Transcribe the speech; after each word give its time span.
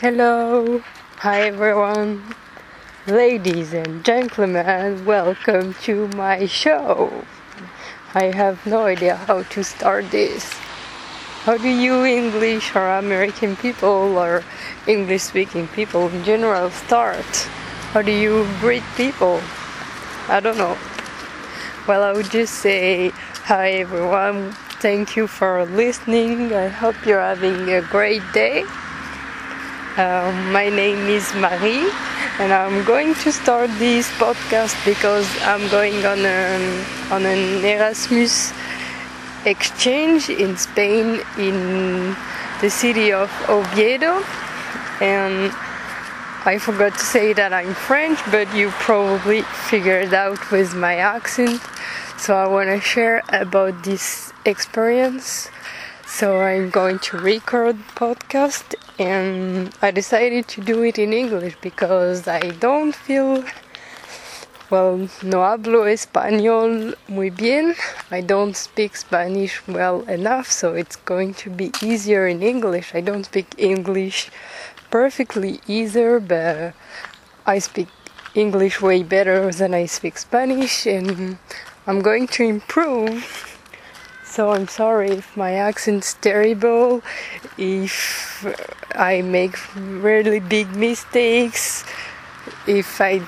Hello, 0.00 0.80
hi 1.16 1.48
everyone, 1.48 2.22
ladies 3.08 3.72
and 3.72 4.04
gentlemen, 4.04 5.04
welcome 5.04 5.74
to 5.82 6.06
my 6.14 6.46
show. 6.46 7.24
I 8.14 8.30
have 8.30 8.64
no 8.64 8.86
idea 8.86 9.16
how 9.16 9.42
to 9.42 9.64
start 9.64 10.12
this. 10.12 10.44
How 11.42 11.58
do 11.58 11.68
you 11.68 12.04
English 12.04 12.76
or 12.76 12.86
American 12.86 13.56
people 13.56 14.16
or 14.16 14.44
English 14.86 15.22
speaking 15.22 15.66
people 15.66 16.06
in 16.06 16.22
general 16.22 16.70
start? 16.70 17.26
How 17.90 18.00
do 18.00 18.12
you 18.12 18.46
greet 18.60 18.86
people? 18.96 19.42
I 20.28 20.38
don't 20.38 20.58
know. 20.58 20.78
Well, 21.88 22.04
I 22.04 22.12
would 22.12 22.30
just 22.30 22.54
say 22.54 23.10
hi 23.50 23.82
everyone. 23.82 24.52
Thank 24.78 25.16
you 25.16 25.26
for 25.26 25.66
listening. 25.66 26.54
I 26.54 26.68
hope 26.68 26.94
you're 27.04 27.18
having 27.18 27.68
a 27.70 27.82
great 27.82 28.22
day. 28.32 28.62
Um, 29.98 30.52
my 30.52 30.68
name 30.68 31.08
is 31.08 31.34
Marie, 31.34 31.90
and 32.38 32.52
I'm 32.52 32.84
going 32.84 33.14
to 33.14 33.32
start 33.32 33.68
this 33.80 34.08
podcast 34.12 34.78
because 34.86 35.26
I'm 35.42 35.68
going 35.70 36.06
on 36.06 36.24
an 36.24 36.84
on 37.10 37.26
an 37.26 37.64
Erasmus 37.64 38.54
exchange 39.44 40.30
in 40.30 40.56
Spain 40.56 41.18
in 41.36 42.14
the 42.60 42.70
city 42.70 43.10
of 43.10 43.26
Oviedo, 43.50 44.22
and 45.02 45.50
I 46.46 46.58
forgot 46.62 46.94
to 46.94 47.04
say 47.04 47.32
that 47.32 47.52
I'm 47.52 47.74
French, 47.74 48.20
but 48.30 48.46
you 48.54 48.70
probably 48.78 49.42
figured 49.66 50.14
out 50.14 50.38
with 50.52 50.76
my 50.76 50.94
accent. 50.94 51.60
So 52.18 52.36
I 52.36 52.46
want 52.46 52.70
to 52.70 52.80
share 52.80 53.24
about 53.30 53.82
this 53.82 54.32
experience. 54.44 55.50
So 56.10 56.40
I'm 56.40 56.70
going 56.70 56.98
to 57.10 57.18
record 57.18 57.76
podcast 57.94 58.74
and 58.98 59.72
I 59.80 59.92
decided 59.92 60.48
to 60.48 60.60
do 60.60 60.82
it 60.82 60.98
in 60.98 61.12
English 61.12 61.56
because 61.60 62.26
I 62.26 62.40
don't 62.58 62.92
feel 62.92 63.44
well, 64.70 65.08
no 65.22 65.38
hablo 65.38 65.86
español 65.86 66.94
muy 67.08 67.30
bien. 67.30 67.74
I 68.10 68.20
don't 68.20 68.56
speak 68.56 68.96
Spanish 68.96 69.62
well 69.68 70.00
enough, 70.08 70.50
so 70.50 70.74
it's 70.74 70.96
going 70.96 71.34
to 71.34 71.50
be 71.50 71.70
easier 71.82 72.26
in 72.26 72.42
English. 72.42 72.94
I 72.94 73.00
don't 73.00 73.24
speak 73.24 73.54
English 73.56 74.30
perfectly 74.90 75.60
either, 75.68 76.20
but 76.20 76.74
I 77.46 77.60
speak 77.60 77.88
English 78.34 78.82
way 78.82 79.02
better 79.02 79.50
than 79.52 79.72
I 79.72 79.86
speak 79.86 80.18
Spanish, 80.18 80.84
and 80.84 81.38
I'm 81.86 82.00
going 82.02 82.26
to 82.28 82.44
improve. 82.44 83.47
So 84.38 84.52
I'm 84.52 84.68
sorry 84.68 85.10
if 85.10 85.36
my 85.36 85.54
accent's 85.54 86.14
terrible, 86.14 87.02
if 87.58 88.46
I 88.94 89.20
make 89.20 89.56
really 89.74 90.38
big 90.38 90.76
mistakes, 90.76 91.84
if 92.64 93.00
I 93.00 93.20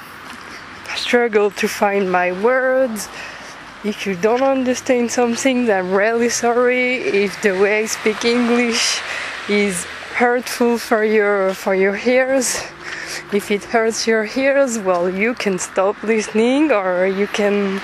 struggle 0.95 1.51
to 1.51 1.67
find 1.67 2.13
my 2.13 2.31
words. 2.31 3.09
If 3.83 4.07
you 4.07 4.15
don't 4.15 4.43
understand 4.43 5.11
something, 5.11 5.69
I'm 5.69 5.91
really 5.91 6.29
sorry. 6.29 6.99
If 6.99 7.43
the 7.43 7.59
way 7.59 7.81
I 7.83 7.87
speak 7.87 8.25
English 8.25 9.01
is 9.49 9.85
hurtful 10.15 10.79
for 10.79 11.03
your 11.03 11.55
for 11.55 11.75
your 11.75 11.99
ears, 12.07 12.63
if 13.33 13.51
it 13.51 13.65
hurts 13.65 14.07
your 14.07 14.29
ears, 14.37 14.79
well, 14.79 15.11
you 15.11 15.35
can 15.35 15.59
stop 15.59 16.01
listening 16.05 16.71
or 16.71 17.05
you 17.05 17.27
can 17.27 17.81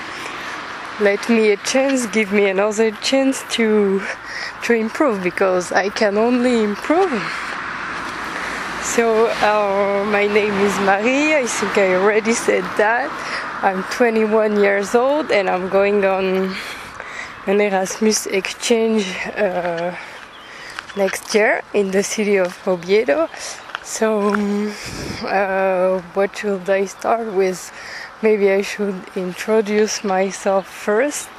let 0.99 1.29
me 1.29 1.51
a 1.51 1.57
chance, 1.57 2.07
give 2.07 2.31
me 2.33 2.49
another 2.49 2.91
chance 2.91 3.43
to 3.51 4.01
to 4.63 4.73
improve 4.73 5.23
because 5.23 5.71
I 5.71 5.89
can 5.89 6.17
only 6.17 6.63
improve. 6.63 7.11
So 8.81 9.27
uh, 9.27 10.05
my 10.09 10.25
name 10.25 10.53
is 10.53 10.73
Marie. 10.79 11.35
I 11.35 11.45
think 11.45 11.77
I 11.77 11.93
already 11.95 12.33
said 12.33 12.63
that. 12.77 13.09
I'm 13.61 13.83
21 13.83 14.59
years 14.59 14.95
old 14.95 15.31
and 15.31 15.49
I'm 15.49 15.69
going 15.69 16.03
on 16.03 16.55
an 17.45 17.61
Erasmus 17.61 18.25
exchange 18.25 19.05
uh, 19.35 19.95
next 20.95 21.33
year 21.35 21.61
in 21.73 21.91
the 21.91 22.01
city 22.01 22.37
of 22.37 22.57
Oviedo. 22.67 23.29
So 23.83 24.33
um, 24.33 24.73
uh, 25.23 26.01
what 26.13 26.35
should 26.37 26.69
I 26.69 26.85
start 26.85 27.31
with? 27.33 27.71
Maybe 28.23 28.49
I 28.51 28.63
should 28.63 28.99
introduce 29.15 30.03
myself 30.03 30.65
first. 30.65 31.29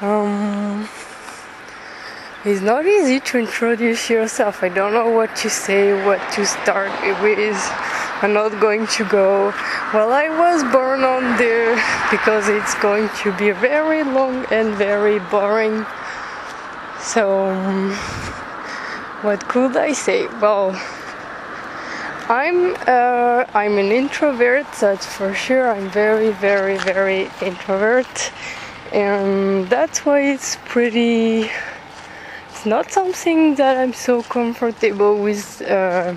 Um, 0.00 0.88
it's 2.44 2.60
not 2.60 2.84
easy 2.84 3.20
to 3.20 3.38
introduce 3.38 4.10
yourself. 4.10 4.64
I 4.64 4.68
don't 4.70 4.92
know 4.92 5.10
what 5.10 5.36
to 5.36 5.48
say, 5.48 6.04
what 6.04 6.18
to 6.32 6.44
start 6.44 6.90
with. 7.22 7.38
I'm 8.22 8.32
not 8.32 8.60
going 8.60 8.88
to 8.88 9.04
go, 9.04 9.54
well, 9.94 10.12
I 10.12 10.28
was 10.28 10.64
born 10.72 11.04
on 11.04 11.38
there 11.38 11.76
because 12.10 12.48
it's 12.48 12.74
going 12.82 13.08
to 13.22 13.30
be 13.38 13.52
very 13.52 14.02
long 14.02 14.44
and 14.50 14.74
very 14.74 15.20
boring. 15.30 15.86
So, 16.98 17.46
um, 17.46 17.92
what 19.22 19.46
could 19.46 19.76
I 19.76 19.92
say? 19.92 20.26
Well, 20.40 20.72
I'm 22.28 22.76
uh, 22.86 23.44
I'm 23.52 23.78
an 23.78 23.90
introvert, 23.90 24.66
that's 24.80 25.06
for 25.06 25.34
sure. 25.34 25.70
I'm 25.70 25.90
very, 25.90 26.30
very, 26.30 26.78
very 26.78 27.28
introvert, 27.42 28.32
and 28.92 29.68
that's 29.68 30.06
why 30.06 30.20
it's 30.20 30.56
pretty 30.66 31.50
it's 32.50 32.64
not 32.64 32.92
something 32.92 33.56
that 33.56 33.76
I'm 33.76 33.92
so 33.92 34.22
comfortable 34.22 35.20
with 35.20 35.62
uh, 35.62 36.14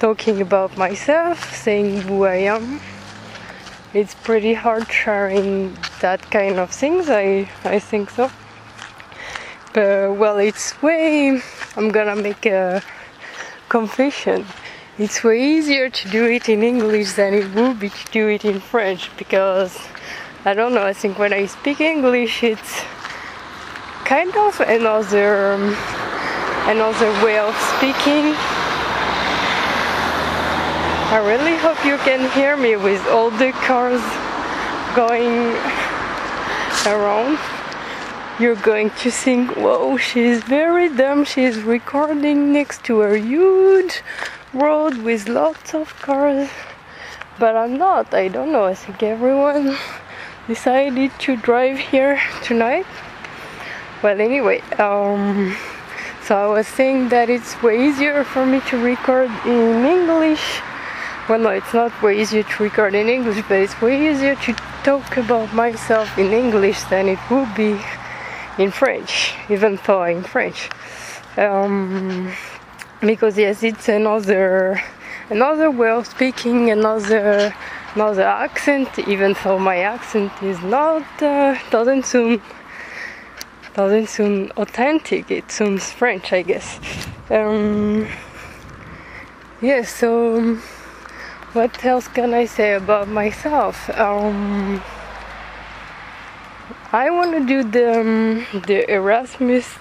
talking 0.00 0.40
about 0.40 0.76
myself, 0.76 1.54
saying 1.54 2.00
who 2.02 2.24
I 2.24 2.38
am. 2.50 2.80
It's 3.94 4.14
pretty 4.14 4.54
hard 4.54 4.90
sharing 4.90 5.76
that 6.00 6.20
kind 6.32 6.58
of 6.58 6.70
things, 6.70 7.08
I, 7.08 7.48
I 7.64 7.78
think 7.78 8.10
so. 8.10 8.28
But 9.72 10.16
well, 10.18 10.38
it's 10.38 10.82
way, 10.82 11.40
I'm 11.76 11.90
gonna 11.90 12.16
make 12.16 12.44
a 12.44 12.82
confession. 13.68 14.44
It's 14.98 15.22
way 15.22 15.40
easier 15.40 15.88
to 15.88 16.08
do 16.08 16.24
it 16.24 16.48
in 16.48 16.64
English 16.64 17.12
than 17.12 17.32
it 17.32 17.54
would 17.54 17.78
be 17.78 17.88
to 17.88 18.04
do 18.10 18.26
it 18.26 18.44
in 18.44 18.58
French 18.58 19.16
because 19.16 19.78
I 20.44 20.54
don't 20.54 20.74
know, 20.74 20.82
I 20.82 20.92
think 20.92 21.20
when 21.20 21.32
I 21.32 21.46
speak 21.46 21.80
English, 21.80 22.42
it's 22.42 22.82
kind 24.04 24.34
of 24.34 24.58
another 24.58 25.52
um, 25.52 25.76
another 26.66 27.10
way 27.24 27.38
of 27.38 27.54
speaking. 27.76 28.34
I 31.14 31.22
really 31.24 31.56
hope 31.58 31.78
you 31.84 31.96
can 31.98 32.28
hear 32.32 32.56
me 32.56 32.74
with 32.74 33.06
all 33.06 33.30
the 33.30 33.52
cars 33.52 34.02
going 34.96 35.54
around. 36.92 37.38
You're 38.40 38.62
going 38.62 38.90
to 39.02 39.12
think, 39.12 39.56
whoa, 39.56 39.96
she's 39.96 40.42
very 40.42 40.88
dumb. 40.88 41.24
She's 41.24 41.58
recording 41.62 42.52
next 42.52 42.82
to 42.86 43.02
a 43.02 43.16
huge 43.16 44.02
road 44.52 44.96
with 44.98 45.28
lots 45.28 45.74
of 45.74 45.94
cars. 45.96 46.48
But 47.38 47.56
I'm 47.56 47.78
not. 47.78 48.12
I 48.14 48.28
don't 48.28 48.52
know. 48.52 48.64
I 48.64 48.74
think 48.74 49.02
everyone 49.02 49.76
decided 50.48 51.10
to 51.20 51.36
drive 51.36 51.78
here 51.78 52.20
tonight 52.42 52.86
well 54.02 54.20
anyway 54.20 54.60
um, 54.78 55.56
so 56.22 56.36
i 56.36 56.46
was 56.46 56.66
saying 56.66 57.08
that 57.08 57.28
it's 57.28 57.60
way 57.62 57.88
easier 57.88 58.22
for 58.22 58.46
me 58.46 58.60
to 58.60 58.78
record 58.82 59.30
in 59.44 59.84
english 59.84 60.60
well 61.28 61.38
no 61.38 61.50
it's 61.50 61.74
not 61.74 61.90
way 62.02 62.20
easier 62.20 62.44
to 62.44 62.62
record 62.62 62.94
in 62.94 63.08
english 63.08 63.42
but 63.48 63.58
it's 63.58 63.80
way 63.80 64.10
easier 64.10 64.36
to 64.36 64.52
talk 64.84 65.16
about 65.16 65.52
myself 65.52 66.16
in 66.16 66.32
english 66.32 66.80
than 66.84 67.08
it 67.08 67.18
would 67.30 67.52
be 67.56 67.80
in 68.58 68.70
french 68.70 69.34
even 69.50 69.78
though 69.84 70.02
i'm 70.02 70.22
french 70.22 70.70
um, 71.36 72.32
because 73.00 73.38
yes 73.38 73.62
it's 73.62 73.88
another 73.88 74.80
another 75.30 75.70
way 75.70 75.90
of 75.90 76.06
speaking 76.06 76.70
another 76.70 77.54
another 77.94 78.24
accent 78.24 78.88
even 79.06 79.36
though 79.44 79.58
my 79.58 79.78
accent 79.78 80.32
is 80.42 80.60
not 80.62 81.04
uh, 81.22 81.56
doesn't 81.70 82.04
sound 82.04 82.40
doesn't 83.74 84.08
sound 84.08 84.50
authentic 84.56 85.30
it 85.30 85.50
sounds 85.50 85.92
french 85.92 86.32
i 86.32 86.42
guess. 86.42 86.80
Um, 87.30 88.08
yeah 89.60 89.82
so 89.82 90.56
what 91.52 91.84
else 91.84 92.08
can 92.08 92.34
i 92.34 92.46
say 92.46 92.74
about 92.74 93.08
myself? 93.08 93.88
Um, 93.90 94.82
i 96.92 97.10
want 97.10 97.32
to 97.32 97.46
do 97.46 97.62
the, 97.62 98.00
um, 98.00 98.46
the 98.66 98.90
erasmus 98.90 99.78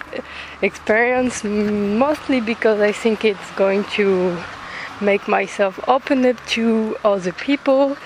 experience 0.62 1.44
mostly 1.44 2.42
because 2.42 2.80
i 2.80 2.92
think 2.92 3.24
it's 3.24 3.51
going 3.51 3.83
to 3.86 4.38
make 5.00 5.27
myself 5.27 5.80
open 5.88 6.25
up 6.25 6.44
to 6.45 6.98
other 7.04 7.31
people 7.31 7.98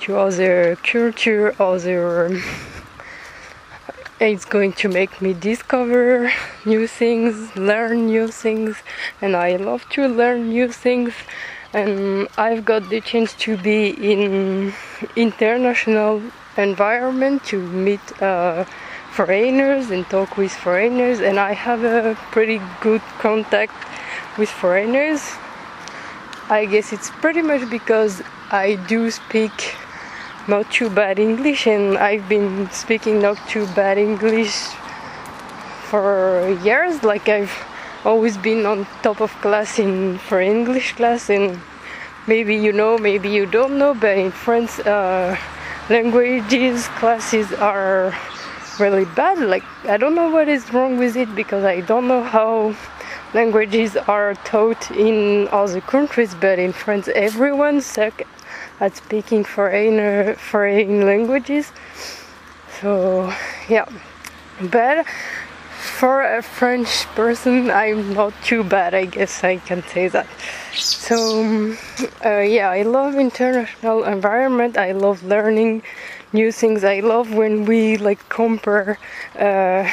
to 0.00 0.16
other 0.16 0.76
culture 0.82 1.54
other 1.60 2.40
it's 4.20 4.44
going 4.44 4.72
to 4.72 4.88
make 4.88 5.22
me 5.22 5.32
discover 5.32 6.32
new 6.64 6.88
things, 6.88 7.54
learn 7.56 8.06
new 8.06 8.26
things, 8.26 8.78
and 9.22 9.36
I 9.36 9.54
love 9.56 9.88
to 9.90 10.08
learn 10.08 10.48
new 10.48 10.72
things. 10.72 11.14
And 11.72 12.26
I've 12.36 12.64
got 12.64 12.88
the 12.88 13.00
chance 13.00 13.34
to 13.34 13.56
be 13.56 13.90
in 13.90 14.72
international 15.14 16.22
environment 16.58 17.44
to 17.44 17.60
meet 17.60 18.00
uh, 18.20 18.64
foreigners 19.10 19.90
and 19.90 20.04
talk 20.10 20.36
with 20.36 20.52
foreigners, 20.52 21.20
and 21.20 21.38
I 21.38 21.52
have 21.52 21.84
a 21.84 22.16
pretty 22.30 22.60
good 22.80 23.02
contact 23.18 23.74
with 24.36 24.48
foreigners. 24.48 25.22
I 26.50 26.66
guess 26.66 26.92
it's 26.92 27.10
pretty 27.10 27.42
much 27.42 27.68
because 27.70 28.22
I 28.50 28.76
do 28.88 29.10
speak 29.10 29.76
not 30.46 30.70
too 30.70 30.88
bad 30.90 31.18
English, 31.18 31.66
and 31.66 31.98
I've 31.98 32.28
been 32.28 32.70
speaking 32.70 33.20
not 33.20 33.36
too 33.48 33.66
bad 33.74 33.98
English 33.98 34.54
for 35.90 36.56
years. 36.64 37.02
Like 37.02 37.28
I've 37.28 37.52
always 38.04 38.36
been 38.36 38.64
on 38.66 38.86
top 39.02 39.20
of 39.20 39.30
class 39.40 39.78
in 39.78 40.18
for 40.18 40.40
English 40.40 40.94
class, 40.94 41.28
and 41.28 41.60
maybe 42.26 42.54
you 42.54 42.72
know, 42.72 42.96
maybe 42.98 43.28
you 43.28 43.46
don't 43.46 43.78
know, 43.78 43.94
but 43.94 44.16
in 44.16 44.30
France, 44.30 44.78
uh, 44.80 45.36
languages 45.88 46.86
classes 46.98 47.52
are 47.54 48.14
really 48.78 49.04
bad. 49.04 49.38
Like 49.38 49.64
I 49.84 49.96
don't 49.96 50.14
know 50.14 50.30
what 50.30 50.48
is 50.48 50.72
wrong 50.72 50.98
with 50.98 51.16
it 51.16 51.34
because 51.34 51.64
I 51.64 51.80
don't 51.80 52.08
know 52.08 52.22
how 52.22 52.74
languages 53.34 53.96
are 53.96 54.34
taught 54.44 54.90
in 54.90 55.48
other 55.48 55.80
countries, 55.80 56.34
but 56.34 56.58
in 56.58 56.72
France, 56.72 57.08
everyone 57.08 57.80
sucks 57.80 58.24
at 58.80 58.96
speaking 58.96 59.44
foreign 59.44 60.34
foreign 60.36 61.04
languages. 61.04 61.72
So 62.80 63.32
yeah, 63.68 63.86
but 64.60 65.06
for 65.78 66.22
a 66.22 66.42
French 66.42 67.06
person, 67.14 67.70
I'm 67.70 68.12
not 68.12 68.34
too 68.42 68.64
bad. 68.64 68.94
I 68.94 69.06
guess 69.06 69.44
I 69.44 69.56
can 69.58 69.82
say 69.84 70.08
that. 70.08 70.26
So 70.74 71.76
uh, 72.24 72.40
yeah, 72.40 72.70
I 72.70 72.82
love 72.82 73.14
international 73.14 74.04
environment. 74.04 74.76
I 74.76 74.92
love 74.92 75.22
learning 75.22 75.82
new 76.32 76.52
things. 76.52 76.84
I 76.84 77.00
love 77.00 77.32
when 77.32 77.64
we 77.64 77.96
like 77.96 78.28
compare. 78.28 78.98
Uh, 79.38 79.90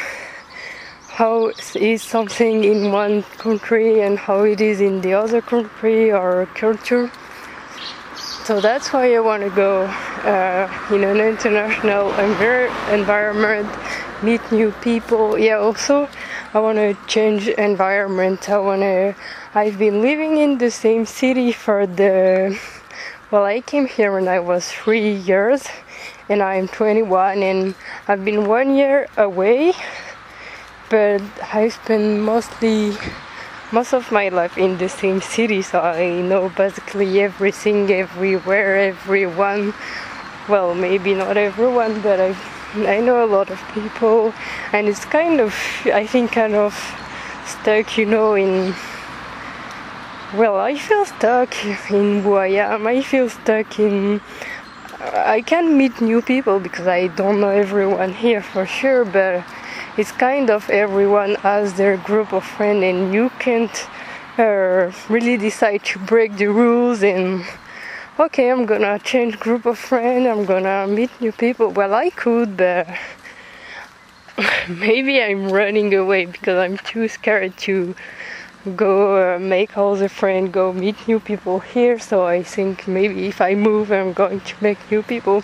how 1.10 1.52
is 1.76 2.04
something 2.04 2.66
in 2.66 2.92
one 2.92 3.24
country 3.38 4.02
and 4.02 4.20
how 4.20 4.44
it 4.44 4.60
is 4.60 4.82
in 4.82 5.00
the 5.00 5.14
other 5.14 5.42
country 5.42 6.12
or 6.12 6.46
culture 6.56 7.10
so 8.46 8.62
that's 8.62 8.94
why 8.94 9.16
I 9.16 9.20
want 9.22 9.42
to 9.42 9.50
go 9.50 9.86
uh, 9.86 10.70
in 10.92 11.04
an 11.04 11.20
international 11.20 12.12
envir- 12.12 12.70
environment, 12.94 13.68
meet 14.22 14.42
new 14.52 14.72
people. 14.82 15.38
Yeah, 15.38 15.58
also 15.58 16.08
I 16.54 16.60
want 16.60 16.78
to 16.78 16.96
change 17.08 17.48
environment. 17.48 18.50
I 18.50 18.58
want 18.60 18.82
to. 18.82 19.16
I've 19.54 19.78
been 19.78 20.02
living 20.02 20.38
in 20.38 20.58
the 20.58 20.72
same 20.72 21.06
city 21.06 21.52
for 21.52 21.86
the. 21.86 22.60
Well, 23.32 23.44
I 23.44 23.62
came 23.62 23.88
here 23.88 24.14
when 24.14 24.28
I 24.28 24.40
was 24.40 24.72
three 24.72 25.12
years, 25.12 25.68
and 26.30 26.42
I'm 26.42 26.68
21, 26.68 27.44
and 27.44 27.76
I've 28.08 28.24
been 28.24 28.46
one 28.46 28.76
year 28.76 29.08
away, 29.18 29.74
but 30.90 31.22
I 31.52 31.70
spent 31.70 32.22
mostly 32.22 32.94
most 33.72 33.94
of 33.94 34.12
my 34.12 34.30
life 34.30 34.58
in 34.58 34.78
the 34.78 34.88
same 34.88 35.22
city, 35.22 35.62
so 35.62 35.82
I 35.82 36.22
know 36.22 36.50
basically 36.50 37.20
everything, 37.22 37.92
everywhere, 37.92 38.78
everyone. 38.78 39.74
Well, 40.48 40.76
maybe 40.76 41.16
not 41.16 41.36
everyone, 41.36 42.02
but 42.02 42.20
I, 42.22 42.36
I 42.76 43.00
know 43.00 43.24
a 43.24 43.26
lot 43.26 43.50
of 43.50 43.62
people, 43.74 44.34
and 44.74 44.88
it's 44.88 45.06
kind 45.06 45.40
of, 45.40 45.56
I 45.86 46.06
think, 46.06 46.34
kind 46.34 46.56
of 46.56 46.74
stuck, 47.46 47.98
you 47.98 48.06
know, 48.06 48.34
in. 48.36 48.76
Well, 50.36 50.58
I 50.58 50.76
feel 50.76 51.06
stuck 51.06 51.54
in 51.90 52.22
who 52.22 52.34
I 52.36 52.48
am. 52.48 52.86
I 52.86 53.02
feel 53.02 53.30
stuck 53.30 53.80
in. 53.80 54.20
I 55.00 55.42
can't 55.42 55.74
meet 55.74 56.02
new 56.02 56.22
people 56.22 56.60
because 56.60 56.88
I 56.88 57.08
don't 57.08 57.40
know 57.40 57.50
everyone 57.50 58.14
here 58.14 58.42
for 58.42 58.66
sure, 58.66 59.06
but 59.06 59.46
it's 59.98 60.12
kind 60.12 60.50
of 60.50 60.70
everyone 60.70 61.36
has 61.36 61.76
their 61.76 61.96
group 61.96 62.34
of 62.34 62.44
friends 62.44 62.84
and 62.84 63.14
you 63.14 63.30
can't 63.40 63.88
uh, 64.38 64.92
really 65.08 65.38
decide 65.38 65.84
to 65.86 66.00
break 66.00 66.36
the 66.36 66.48
rules 66.48 67.04
and 67.04 67.46
okay 68.18 68.50
i'm 68.50 68.66
gonna 68.66 68.98
change 69.00 69.38
group 69.40 69.66
of 69.66 69.78
friends 69.78 70.26
i'm 70.26 70.46
gonna 70.46 70.88
meet 70.88 71.10
new 71.20 71.34
people 71.34 71.70
well 71.72 71.94
i 71.94 72.10
could 72.12 72.56
but 72.56 72.88
maybe 74.70 75.22
i'm 75.22 75.50
running 75.50 75.94
away 75.94 76.26
because 76.26 76.58
i'm 76.58 76.78
too 76.78 77.08
scared 77.10 77.56
to 77.58 77.94
go 78.76 79.36
uh, 79.36 79.40
make 79.40 79.78
all 79.78 79.96
the 79.96 80.10
friends, 80.10 80.52
go 80.52 80.74
meet 80.74 80.96
new 81.08 81.20
people 81.20 81.60
here. 81.60 82.00
So 82.00 82.26
I 82.26 82.42
think 82.42 82.88
maybe 82.88 83.28
if 83.28 83.42
I 83.42 83.54
move, 83.54 83.92
I'm 83.92 84.14
going 84.14 84.40
to 84.42 84.56
make 84.62 84.80
new 84.90 85.04
people. 85.04 85.44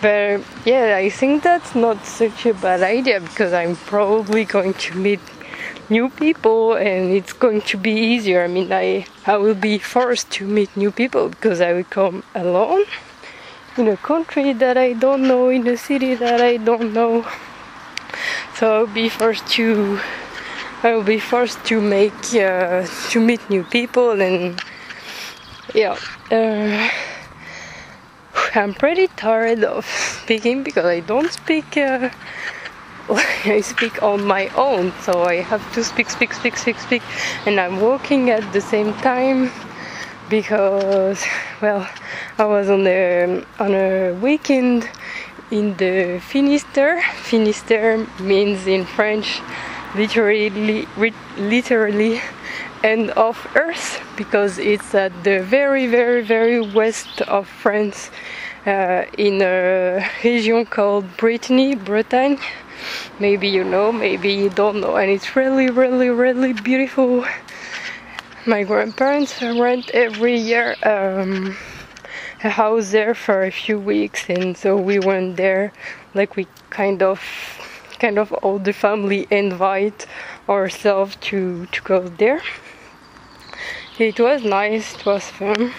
But 0.00 0.40
yeah, 0.64 0.96
I 0.96 1.10
think 1.10 1.42
that's 1.42 1.74
not 1.74 2.06
such 2.06 2.46
a 2.46 2.54
bad 2.54 2.82
idea 2.82 3.20
because 3.20 3.52
I'm 3.52 3.76
probably 3.76 4.44
going 4.44 4.74
to 4.74 4.94
meet 4.96 5.20
new 5.90 6.08
people 6.08 6.74
and 6.74 7.12
it's 7.12 7.32
going 7.32 7.62
to 7.62 7.76
be 7.76 7.92
easier. 7.92 8.44
I 8.44 8.48
mean, 8.48 8.72
I 8.72 9.06
I 9.26 9.36
will 9.36 9.54
be 9.54 9.78
forced 9.78 10.30
to 10.32 10.46
meet 10.46 10.76
new 10.76 10.90
people 10.90 11.28
because 11.28 11.60
I 11.60 11.72
will 11.72 11.90
come 11.90 12.22
alone 12.34 12.84
in 13.76 13.88
a 13.88 13.96
country 13.96 14.52
that 14.52 14.76
I 14.76 14.92
don't 14.92 15.22
know, 15.22 15.48
in 15.48 15.66
a 15.66 15.76
city 15.76 16.14
that 16.14 16.40
I 16.40 16.56
don't 16.58 16.92
know. 16.92 17.26
So 18.56 18.72
I'll 18.74 18.86
be 18.86 19.08
forced 19.08 19.46
to 19.56 20.00
I 20.84 20.94
will 20.94 21.02
be 21.02 21.18
forced 21.18 21.64
to 21.66 21.80
make 21.80 22.12
uh, 22.34 22.86
to 23.10 23.20
meet 23.20 23.40
new 23.48 23.64
people 23.64 24.20
and 24.20 24.60
yeah. 25.74 25.96
Uh, 26.30 26.90
I'm 28.54 28.74
pretty 28.74 29.08
tired 29.16 29.64
of 29.64 29.86
speaking 29.86 30.62
because 30.62 30.84
I 30.84 31.00
don't 31.00 31.32
speak. 31.32 31.76
Uh, 31.76 32.10
I 33.44 33.60
speak 33.60 34.02
on 34.02 34.24
my 34.24 34.48
own, 34.56 34.92
so 35.02 35.24
I 35.24 35.42
have 35.42 35.62
to 35.74 35.84
speak, 35.84 36.08
speak, 36.08 36.32
speak, 36.32 36.56
speak, 36.56 36.78
speak, 36.78 37.02
and 37.44 37.60
I'm 37.60 37.80
working 37.80 38.30
at 38.30 38.50
the 38.54 38.62
same 38.62 38.94
time 38.94 39.50
because, 40.30 41.22
well, 41.60 41.86
I 42.38 42.44
was 42.46 42.70
on 42.70 42.86
a 42.86 43.44
on 43.58 43.74
a 43.74 44.12
weekend 44.14 44.88
in 45.50 45.76
the 45.76 46.18
Finistère. 46.20 47.02
Finistère 47.22 48.06
means 48.20 48.66
in 48.66 48.86
French 48.86 49.42
literally 49.94 50.86
literally 51.36 52.22
end 52.82 53.10
of 53.10 53.46
earth 53.54 54.00
because 54.16 54.58
it's 54.58 54.94
at 54.94 55.12
the 55.24 55.42
very 55.42 55.86
very 55.86 56.22
very 56.22 56.60
west 56.60 57.20
of 57.22 57.46
France 57.46 58.10
uh, 58.66 59.04
in 59.18 59.42
a 59.42 60.08
region 60.24 60.64
called 60.64 61.04
Brittany 61.16 61.74
Bretagne 61.74 62.38
maybe 63.18 63.48
you 63.48 63.64
know 63.64 63.92
maybe 63.92 64.32
you 64.32 64.50
don't 64.50 64.80
know 64.80 64.96
and 64.96 65.10
it's 65.10 65.36
really 65.36 65.70
really 65.70 66.10
really 66.10 66.52
beautiful 66.52 67.24
my 68.46 68.62
grandparents 68.62 69.40
rent 69.42 69.90
every 69.94 70.36
year 70.36 70.74
um, 70.82 71.56
a 72.42 72.50
house 72.50 72.90
there 72.90 73.14
for 73.14 73.42
a 73.44 73.50
few 73.50 73.78
weeks 73.78 74.28
and 74.28 74.56
so 74.56 74.76
we 74.76 74.98
went 74.98 75.36
there 75.36 75.72
like 76.14 76.36
we 76.36 76.46
kind 76.70 77.02
of 77.02 77.20
kind 77.98 78.18
of 78.18 78.32
all 78.34 78.58
the 78.58 78.72
family 78.72 79.26
invite 79.30 80.06
ourselves 80.48 81.16
to 81.20 81.66
to 81.66 81.80
go 81.82 82.00
there. 82.08 82.42
It 83.98 84.18
was 84.18 84.42
nice, 84.42 84.94
it 84.94 85.06
was 85.06 85.24
fun. 85.24 85.72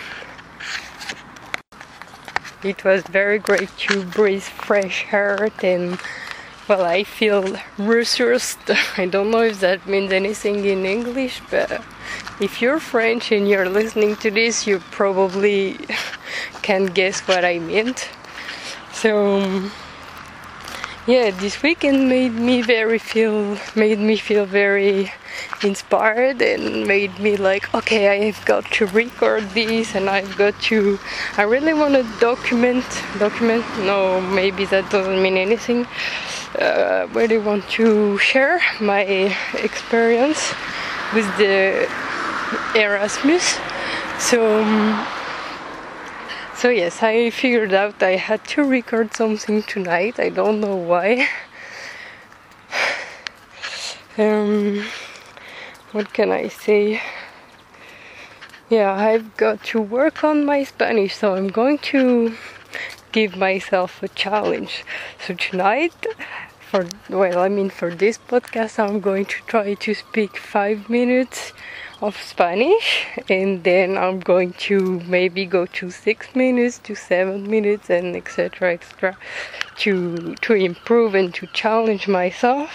It 2.64 2.84
was 2.84 3.04
very 3.04 3.38
great 3.38 3.70
to 3.86 4.04
breathe 4.06 4.42
fresh 4.42 5.06
air 5.12 5.52
and 5.62 6.00
well 6.68 6.84
I 6.84 7.04
feel 7.04 7.44
resourced. 7.78 8.58
I 8.98 9.06
don't 9.06 9.32
know 9.32 9.42
if 9.42 9.60
that 9.60 9.88
means 9.88 10.12
anything 10.12 10.66
in 10.66 10.86
English 10.86 11.42
but 11.50 11.82
if 12.40 12.62
you're 12.62 12.80
French 12.80 13.32
and 13.32 13.48
you're 13.48 13.70
listening 13.70 14.16
to 14.18 14.32
this 14.32 14.66
you 14.68 14.80
probably 14.92 15.78
can 16.62 16.86
guess 16.86 17.22
what 17.28 17.46
I 17.46 17.60
meant. 17.60 18.10
So 18.94 19.70
yeah 21.08 21.30
this 21.30 21.62
weekend 21.62 22.10
made 22.10 22.34
me 22.34 22.64
very 22.64 22.98
feel 22.98 23.56
made 23.76 24.00
me 24.00 24.18
feel 24.18 24.44
very 24.44 25.12
inspired 25.64 26.42
and 26.42 26.88
made 26.88 27.20
me 27.20 27.38
like 27.38 27.72
okay 27.76 28.28
i've 28.28 28.44
got 28.46 28.66
to 28.72 28.88
record 28.88 29.44
this 29.52 29.94
and 29.94 30.10
i've 30.10 30.36
got 30.36 30.60
to 30.60 30.98
i 31.38 31.44
really 31.44 31.76
want 31.76 31.94
to 31.94 32.04
document 32.20 32.84
document 33.20 33.64
no 33.82 34.20
maybe 34.20 34.66
that 34.66 34.90
doesn't 34.90 35.22
mean 35.22 35.38
anything 35.38 35.86
uh, 36.60 37.08
really 37.14 37.38
want 37.38 37.68
to 37.70 38.18
share 38.18 38.62
my 38.80 39.02
experience 39.54 40.54
with 41.14 41.28
the 41.38 41.88
erasmus 42.76 43.58
so 44.20 44.62
um, 44.62 45.06
so 46.56 46.70
yes, 46.70 47.04
I 47.04 47.32
figured 47.32 47.74
out 47.74 48.02
I 48.02 48.16
had 48.16 48.46
to 48.56 48.64
record 48.64 49.14
something 49.14 49.62
tonight. 49.64 50.20
I 50.20 50.30
don't 50.30 50.62
know 50.62 50.76
why. 50.76 51.28
Um, 54.18 54.86
what 55.92 56.14
can 56.14 56.32
I 56.32 56.48
say? 56.48 57.02
Yeah, 58.70 58.94
I've 58.94 59.36
got 59.36 59.62
to 59.66 59.82
work 59.82 60.24
on 60.24 60.46
my 60.46 60.64
Spanish, 60.64 61.18
so 61.18 61.36
I'm 61.36 61.50
going 61.50 61.80
to 61.92 62.38
give 63.16 63.38
myself 63.38 64.04
a 64.04 64.10
challenge. 64.10 64.84
So 65.26 65.34
tonight, 65.36 66.06
for 66.70 66.86
well, 67.10 67.40
I 67.40 67.48
mean, 67.48 67.70
for 67.70 67.90
this 68.04 68.18
podcast, 68.18 68.78
I'm 68.78 69.00
going 69.00 69.26
to 69.34 69.38
try 69.48 69.76
to 69.86 69.94
speak 69.94 70.36
five 70.36 70.90
minutes 70.90 71.54
of 72.02 72.14
Spanish, 72.22 72.90
and 73.30 73.64
then 73.64 73.98
I'm 73.98 74.20
going 74.20 74.52
to 74.68 75.00
maybe 75.18 75.46
go 75.46 75.66
to 75.78 75.86
six 75.92 76.36
minutes 76.36 76.78
to 76.80 76.94
seven 76.94 77.50
minutes, 77.50 77.90
and 77.90 78.18
etc. 78.18 78.74
etc. 78.74 79.18
to 79.84 80.36
to 80.46 80.54
improve 80.54 81.16
and 81.16 81.34
to 81.36 81.48
challenge 81.62 82.10
myself. 82.10 82.70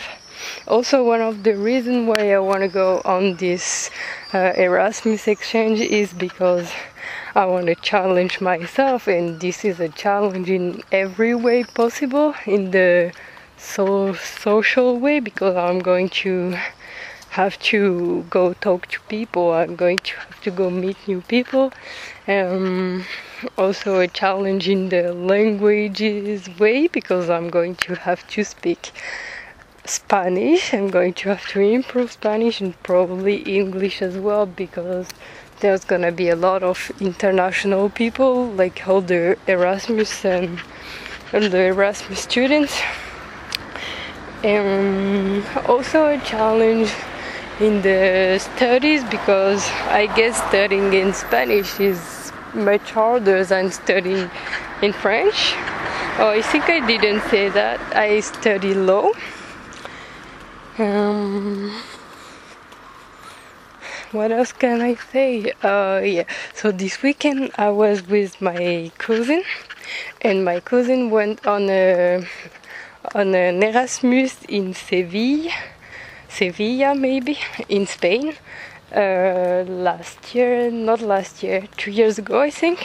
Also, 0.66 1.04
one 1.04 1.20
of 1.20 1.42
the 1.42 1.54
reasons 1.54 2.09
why 2.09 2.32
I 2.32 2.38
want 2.38 2.62
to 2.62 2.68
go 2.68 3.02
on 3.04 3.37
this 3.37 3.90
uh, 4.32 4.52
Erasmus 4.56 5.28
exchange 5.28 5.80
is 5.80 6.14
because 6.14 6.73
I 7.35 7.47
want 7.47 7.66
to 7.66 7.75
challenge 7.75 8.40
myself, 8.40 9.07
and 9.07 9.40
this 9.40 9.64
is 9.64 9.80
a 9.80 9.88
challenge 9.88 10.50
in 10.50 10.83
every 10.92 11.35
way 11.35 11.64
possible 11.64 12.35
in 12.47 12.71
the 12.71 13.12
so 13.57 14.14
social 14.14 14.99
way 14.99 15.21
because 15.21 15.54
I'm 15.57 15.80
going 15.80 16.09
to 16.25 16.57
have 17.30 17.59
to 17.61 18.25
go 18.28 18.54
talk 18.54 18.88
to 18.88 19.00
people. 19.09 19.52
I'm 19.52 19.76
going 19.76 19.99
to 19.99 20.16
have 20.16 20.40
to 20.42 20.50
go 20.50 20.69
meet 20.71 20.97
new 21.07 21.21
people. 21.21 21.73
Um, 22.26 23.04
also 23.57 24.00
a 24.00 24.09
challenge 24.09 24.69
in 24.69 24.88
the 24.88 25.12
languages 25.14 26.49
way 26.59 26.88
because 26.88 27.30
I'm 27.30 27.49
going 27.49 27.76
to 27.76 27.95
have 27.95 28.26
to 28.28 28.45
speak 28.45 28.90
Spanish. 29.85 30.75
I'm 30.75 30.90
going 30.90 31.14
to 31.14 31.28
have 31.30 31.47
to 31.49 31.61
improve 31.61 32.12
Spanish 32.12 32.61
and 32.61 32.80
probably 32.83 33.37
English 33.37 34.02
as 34.02 34.16
well 34.16 34.47
because 34.47 35.07
there's 35.61 35.85
gonna 35.85 36.12
be 36.12 36.29
a 36.29 36.37
lot 36.37 36.62
of 36.62 36.90
international 37.00 37.90
people 37.90 38.47
like 38.52 38.87
all 38.88 39.00
the 39.00 39.37
Erasmus 39.47 40.25
and, 40.25 40.61
and 41.33 41.45
the 41.52 41.67
Erasmus 41.67 42.21
students. 42.21 42.81
And 44.43 45.45
also 45.67 46.07
a 46.07 46.19
challenge 46.21 46.90
in 47.61 47.83
the 47.83 48.38
studies 48.38 49.05
because 49.05 49.69
I 49.88 50.07
guess 50.17 50.37
studying 50.49 50.95
in 50.95 51.12
Spanish 51.12 51.79
is 51.79 52.33
much 52.55 52.90
harder 52.93 53.45
than 53.45 53.71
studying 53.71 54.31
in 54.81 54.93
French. 54.93 55.52
Oh, 56.19 56.33
I 56.35 56.43
think 56.43 56.64
I 56.69 56.85
didn't 56.87 57.23
say 57.31 57.50
that. 57.50 57.81
I 57.95 58.21
study 58.21 58.75
law. 58.75 59.12
Um, 60.79 61.71
what 64.12 64.33
else 64.33 64.52
can 64.52 64.81
I 64.81 64.95
say? 64.95 65.52
Uh, 65.62 66.00
yeah. 66.05 66.25
So 66.55 66.73
this 66.73 67.02
weekend 67.02 67.52
I 67.57 67.71
was 67.71 68.07
with 68.07 68.40
my 68.40 68.90
cousin, 68.99 69.45
and 70.23 70.45
my 70.45 70.61
cousin 70.61 71.11
went 71.11 71.47
on 71.47 71.71
a 71.71 72.26
on 73.14 73.35
an 73.35 73.62
Erasmus 73.62 74.43
in 74.49 74.75
Seville, 74.75 75.50
Sevilla 76.29 76.95
maybe 76.95 77.38
in 77.69 77.87
Spain. 77.87 78.35
Uh, 78.95 79.62
last 79.69 80.35
year, 80.35 80.71
not 80.71 81.00
last 81.00 81.45
year, 81.45 81.69
two 81.76 81.93
years 81.93 82.19
ago 82.19 82.40
I 82.40 82.50
think, 82.50 82.85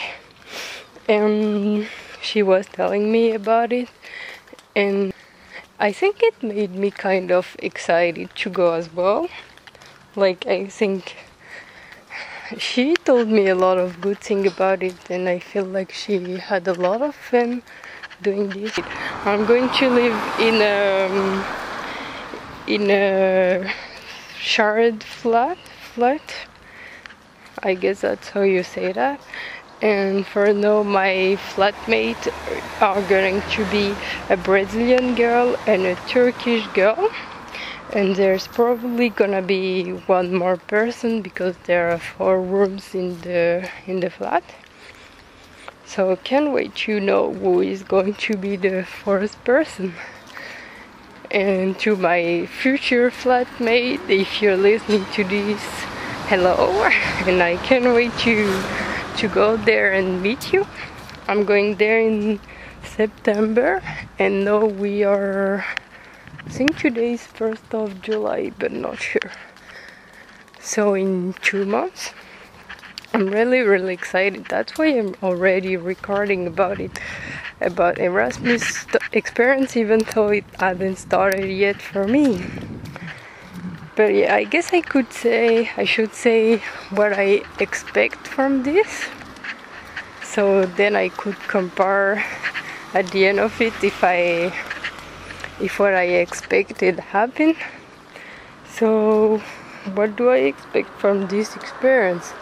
and 1.08 1.88
she 2.22 2.42
was 2.42 2.66
telling 2.66 3.10
me 3.10 3.32
about 3.32 3.72
it, 3.72 3.88
and 4.76 5.12
I 5.80 5.90
think 5.90 6.22
it 6.22 6.40
made 6.42 6.76
me 6.76 6.92
kind 6.92 7.32
of 7.32 7.56
excited 7.58 8.30
to 8.36 8.50
go 8.50 8.74
as 8.74 8.92
well. 8.92 9.28
Like 10.16 10.46
I 10.46 10.66
think 10.66 11.14
she 12.56 12.94
told 12.94 13.28
me 13.28 13.48
a 13.48 13.54
lot 13.54 13.76
of 13.76 14.00
good 14.00 14.18
thing 14.18 14.46
about 14.46 14.82
it 14.82 15.10
and 15.10 15.28
I 15.28 15.38
feel 15.38 15.64
like 15.64 15.92
she 15.92 16.38
had 16.38 16.66
a 16.66 16.72
lot 16.72 17.02
of 17.02 17.14
fun 17.14 17.62
doing 18.22 18.48
this. 18.48 18.78
I'm 19.26 19.44
going 19.44 19.68
to 19.68 19.90
live 19.90 20.18
in 20.40 20.54
a 20.62 21.06
um, 21.06 21.44
in 22.66 22.90
a 22.90 23.70
shared 24.40 25.04
flat 25.04 25.58
flat. 25.92 26.34
I 27.62 27.74
guess 27.74 28.00
that's 28.00 28.30
how 28.30 28.40
you 28.40 28.62
say 28.62 28.92
that 28.92 29.20
and 29.82 30.26
for 30.26 30.52
now 30.54 30.82
my 30.82 31.36
flatmate 31.52 32.32
are 32.80 33.02
going 33.02 33.42
to 33.50 33.64
be 33.66 33.94
a 34.30 34.36
Brazilian 34.36 35.14
girl 35.14 35.56
and 35.66 35.84
a 35.84 35.94
Turkish 36.08 36.66
girl 36.68 37.10
and 37.92 38.16
there's 38.16 38.46
probably 38.46 39.08
gonna 39.08 39.42
be 39.42 39.90
one 40.06 40.34
more 40.34 40.56
person 40.56 41.22
because 41.22 41.56
there 41.64 41.90
are 41.90 41.98
four 41.98 42.40
rooms 42.40 42.94
in 42.94 43.20
the 43.20 43.68
in 43.86 44.00
the 44.00 44.10
flat. 44.10 44.44
So 45.84 46.16
can't 46.16 46.52
wait 46.52 46.74
to 46.86 46.98
know 46.98 47.32
who 47.32 47.60
is 47.60 47.82
going 47.84 48.14
to 48.14 48.36
be 48.36 48.56
the 48.56 48.84
fourth 48.84 49.42
person. 49.44 49.94
And 51.30 51.78
to 51.80 51.96
my 51.96 52.46
future 52.46 53.10
flatmate 53.10 54.10
if 54.10 54.42
you're 54.42 54.56
listening 54.56 55.06
to 55.12 55.24
this 55.24 55.62
hello. 56.28 56.90
And 57.26 57.40
I 57.42 57.56
can't 57.58 57.94
wait 57.94 58.12
to 58.26 58.62
to 59.18 59.28
go 59.28 59.56
there 59.56 59.92
and 59.92 60.22
meet 60.22 60.52
you. 60.52 60.66
I'm 61.28 61.44
going 61.44 61.76
there 61.76 62.00
in 62.00 62.40
September. 62.82 63.80
And 64.18 64.44
now 64.44 64.64
we 64.66 65.04
are 65.04 65.64
I 66.46 66.48
think 66.48 66.78
today 66.78 67.12
is 67.14 67.22
1st 67.22 67.74
of 67.74 68.00
July 68.00 68.52
but 68.58 68.72
not 68.72 69.00
sure. 69.00 69.32
So 70.60 70.94
in 70.94 71.34
two 71.42 71.66
months 71.66 72.12
I'm 73.12 73.26
really 73.28 73.60
really 73.60 73.94
excited. 73.94 74.46
That's 74.46 74.78
why 74.78 74.86
I'm 74.86 75.14
already 75.22 75.76
recording 75.76 76.46
about 76.46 76.80
it 76.80 76.98
about 77.60 77.98
Erasmus 77.98 78.86
experience 79.12 79.76
even 79.76 80.04
though 80.14 80.28
it 80.28 80.44
hasn't 80.60 80.98
started 80.98 81.50
yet 81.50 81.82
for 81.82 82.06
me 82.06 82.44
but 83.96 84.14
yeah 84.14 84.34
i 84.34 84.44
guess 84.44 84.74
i 84.74 84.80
could 84.82 85.10
say 85.10 85.70
i 85.78 85.84
should 85.84 86.12
say 86.12 86.58
what 86.90 87.14
i 87.14 87.40
expect 87.60 88.26
from 88.28 88.62
this 88.62 89.06
so 90.22 90.66
then 90.76 90.94
i 90.94 91.08
could 91.08 91.38
compare 91.48 92.22
at 92.92 93.10
the 93.12 93.26
end 93.26 93.40
of 93.40 93.58
it 93.60 93.72
if 93.82 94.04
i 94.04 94.52
if 95.60 95.78
what 95.78 95.94
i 95.94 96.04
expected 96.04 97.00
happened 97.00 97.56
so 98.68 99.38
what 99.94 100.16
do 100.16 100.30
i 100.30 100.38
expect 100.38 100.88
from 100.98 101.26
this 101.28 101.56
experience 101.56 102.32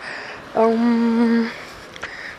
um 0.55 1.51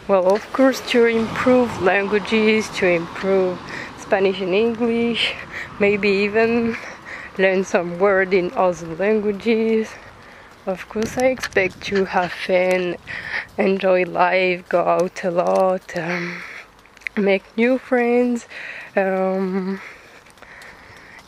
well 0.07 0.27
of 0.33 0.51
course 0.53 0.81
to 0.89 1.05
improve 1.05 1.81
languages 1.81 2.69
to 2.69 2.87
improve 2.87 3.59
spanish 3.97 4.41
and 4.41 4.53
english 4.53 5.33
maybe 5.79 6.09
even 6.09 6.75
learn 7.37 7.63
some 7.63 7.99
word 7.99 8.33
in 8.33 8.51
other 8.53 8.95
languages. 8.95 9.89
Of 10.65 10.87
course, 10.89 11.17
I 11.17 11.27
expect 11.27 11.81
to 11.83 12.05
have 12.05 12.31
fun, 12.31 12.97
enjoy 13.57 14.03
life, 14.03 14.67
go 14.69 14.81
out 14.81 15.23
a 15.23 15.31
lot, 15.31 15.95
um, 15.97 16.41
make 17.17 17.43
new 17.55 17.77
friends. 17.77 18.47
Um, 18.95 19.81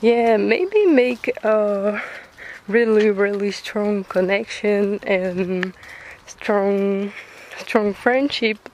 yeah, 0.01 0.37
maybe 0.37 0.85
make 0.85 1.27
a 1.43 2.01
really, 2.67 3.09
really 3.09 3.51
strong 3.51 4.03
connection 4.03 4.99
and 5.03 5.73
strong, 6.25 7.11
strong 7.57 7.93
friendship, 7.93 8.69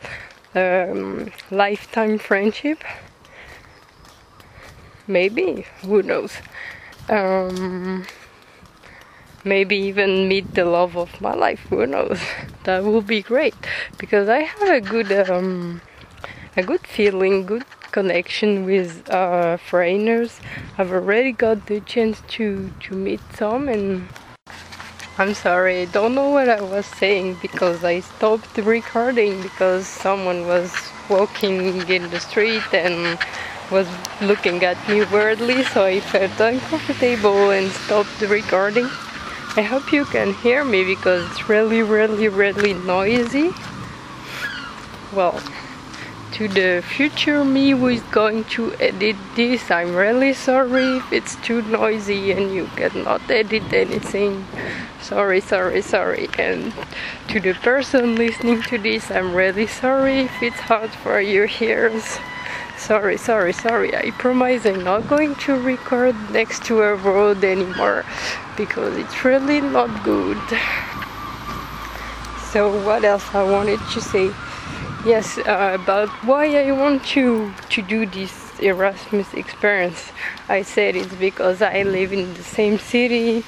um, 0.56 1.32
lifetime 1.52 2.18
friendship. 2.18 2.84
Maybe, 5.08 5.66
who 5.84 6.02
knows? 6.02 6.34
um, 7.10 8.06
maybe 9.44 9.76
even 9.76 10.28
meet 10.28 10.54
the 10.54 10.66
love 10.66 10.96
of 10.98 11.20
my 11.22 11.34
life 11.34 11.60
who 11.70 11.86
knows 11.86 12.20
that 12.64 12.84
would 12.84 13.08
be 13.08 13.22
great 13.22 13.56
because 13.98 14.30
i 14.30 14.40
have 14.40 14.70
a 14.70 14.82
good 14.82 15.12
um, 15.30 15.82
a 16.56 16.64
good 16.64 16.86
feeling 16.88 17.46
good 17.46 17.66
connection 17.98 18.66
with 18.66 18.90
uh, 19.10 19.56
foreigners 19.70 20.42
i've 20.78 20.92
already 20.92 21.32
got 21.32 21.66
the 21.68 21.80
chance 21.82 22.22
to 22.28 22.70
to 22.82 22.94
meet 22.96 23.22
some 23.40 23.70
and 23.70 24.08
i'm 25.18 25.34
sorry 25.34 25.84
i 25.84 25.86
don't 25.86 26.16
know 26.16 26.30
what 26.38 26.50
i 26.50 26.62
was 26.76 26.86
saying 26.86 27.38
because 27.42 27.84
i 27.84 28.00
stopped 28.02 28.58
recording 28.58 29.42
because 29.42 29.88
someone 29.88 30.46
was 30.48 30.70
walking 31.10 31.58
in 31.90 32.10
the 32.10 32.20
street 32.20 32.68
and 32.74 33.20
was 33.74 33.88
looking 34.22 34.64
at 34.64 34.78
me 34.88 35.04
weirdly, 35.06 35.64
so 35.64 35.84
I 35.84 36.00
felt 36.00 36.40
uncomfortable 36.40 37.50
and 37.50 37.72
stopped 37.72 38.22
recording. 38.22 38.86
I 39.56 39.62
hope 39.62 39.92
you 39.92 40.06
can 40.06 40.34
hear 40.36 40.64
me 40.64 40.84
because 40.84 41.30
it's 41.32 41.50
really, 41.50 41.82
really, 41.82 42.28
really 42.28 42.74
noisy. 42.74 43.52
Well, 45.14 45.42
to 46.34 46.48
the 46.48 46.82
future 46.82 47.46
me 47.46 47.70
who 47.70 47.88
is 47.88 48.02
going 48.12 48.44
to 48.46 48.74
edit 48.80 49.16
this. 49.36 49.70
I'm 49.70 49.96
really 49.96 50.34
sorry 50.34 50.98
if 50.98 51.14
it's 51.14 51.36
too 51.38 51.62
noisy 51.62 52.32
and 52.32 52.52
you 52.52 52.66
cannot 52.76 53.30
edit 53.30 53.72
anything. 53.72 54.44
Sorry, 55.00 55.40
sorry, 55.42 55.82
sorry. 55.84 56.28
And 56.40 56.74
to 57.28 57.40
the 57.40 57.54
person 57.54 58.16
listening 58.16 58.64
to 58.64 58.80
this, 58.80 59.12
I'm 59.12 59.36
really 59.36 59.68
sorry 59.68 60.22
if 60.22 60.42
it's 60.42 60.60
hard 60.60 60.90
for 60.90 61.22
your 61.22 61.48
ears. 61.62 62.18
Sorry, 62.78 63.18
sorry, 63.18 63.54
sorry. 63.54 63.96
I 63.96 64.10
promise 64.12 64.66
I'm 64.66 64.84
not 64.84 65.08
going 65.08 65.36
to 65.46 65.54
record 65.62 66.16
next 66.32 66.66
to 66.66 66.82
a 66.82 66.96
road 66.96 67.44
anymore 67.44 68.06
because 68.58 68.98
it's 68.98 69.24
really 69.24 69.62
not 69.62 70.04
good. 70.04 70.42
So, 72.52 72.74
what 72.84 73.04
else 73.04 73.24
I 73.36 73.44
wanted 73.44 73.80
to 73.94 74.02
say? 74.02 74.32
Yes, 75.06 75.38
uh, 75.38 75.78
about 75.82 76.08
why 76.24 76.46
I 76.56 76.72
want 76.72 77.04
to 77.16 77.52
to 77.72 77.82
do 77.82 78.06
this 78.06 78.32
Erasmus 78.62 79.34
experience. 79.34 80.12
I 80.48 80.62
said 80.64 80.96
it's 80.96 81.14
because 81.16 81.62
I 81.62 81.84
live 81.84 82.14
in 82.14 82.34
the 82.36 82.44
same 82.44 82.80
city 82.80 83.42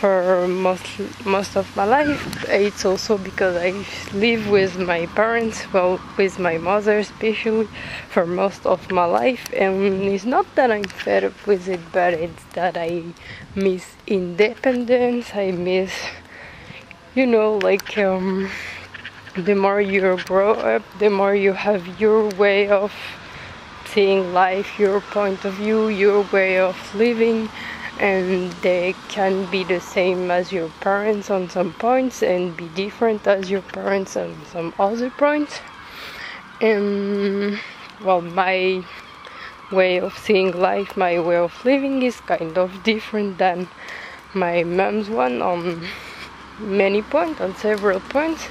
for 0.00 0.46
most 0.46 0.86
most 1.24 1.56
of 1.56 1.66
my 1.74 1.84
life. 1.84 2.44
It's 2.48 2.84
also 2.84 3.18
because 3.18 3.56
I 3.56 3.70
live 4.16 4.48
with 4.48 4.78
my 4.78 5.06
parents, 5.18 5.66
well, 5.72 5.98
with 6.16 6.38
my 6.38 6.58
mother 6.58 6.98
especially, 6.98 7.68
for 8.10 8.24
most 8.24 8.64
of 8.64 8.90
my 8.92 9.04
life. 9.06 9.50
And 9.52 10.04
it's 10.14 10.24
not 10.24 10.46
that 10.54 10.70
I'm 10.70 10.84
fed 10.84 11.24
up 11.24 11.38
with 11.44 11.66
it, 11.66 11.80
but 11.90 12.14
it's 12.14 12.44
that 12.54 12.76
I 12.76 13.02
miss 13.56 13.96
independence. 14.06 15.34
I 15.34 15.50
miss, 15.50 15.92
you 17.16 17.26
know, 17.26 17.58
like 17.58 17.98
um, 17.98 18.48
the 19.36 19.54
more 19.54 19.80
you 19.80 20.16
grow 20.24 20.52
up, 20.52 20.82
the 20.98 21.10
more 21.10 21.34
you 21.34 21.52
have 21.52 22.00
your 22.00 22.28
way 22.30 22.68
of 22.68 22.92
seeing 23.84 24.32
life, 24.32 24.78
your 24.78 25.00
point 25.00 25.44
of 25.44 25.54
view, 25.54 25.88
your 25.88 26.22
way 26.32 26.58
of 26.58 26.76
living 26.94 27.48
and 27.98 28.50
they 28.54 28.94
can 29.08 29.46
be 29.46 29.62
the 29.62 29.80
same 29.80 30.30
as 30.30 30.50
your 30.50 30.68
parents 30.80 31.30
on 31.30 31.48
some 31.48 31.72
points 31.74 32.22
and 32.22 32.56
be 32.56 32.66
different 32.68 33.26
as 33.26 33.50
your 33.50 33.62
parents 33.62 34.16
on 34.16 34.34
some 34.46 34.74
other 34.78 35.10
points. 35.10 35.60
And 36.60 37.60
well 38.02 38.20
my 38.20 38.84
way 39.70 39.98
of 39.98 40.16
seeing 40.18 40.52
life 40.58 40.96
my 40.96 41.18
way 41.18 41.36
of 41.36 41.64
living 41.64 42.02
is 42.02 42.20
kind 42.20 42.58
of 42.58 42.82
different 42.82 43.38
than 43.38 43.68
my 44.34 44.62
mom's 44.62 45.08
one 45.08 45.40
on 45.40 45.86
many 46.58 47.02
points 47.02 47.40
on 47.40 47.54
several 47.56 48.00
points 48.00 48.48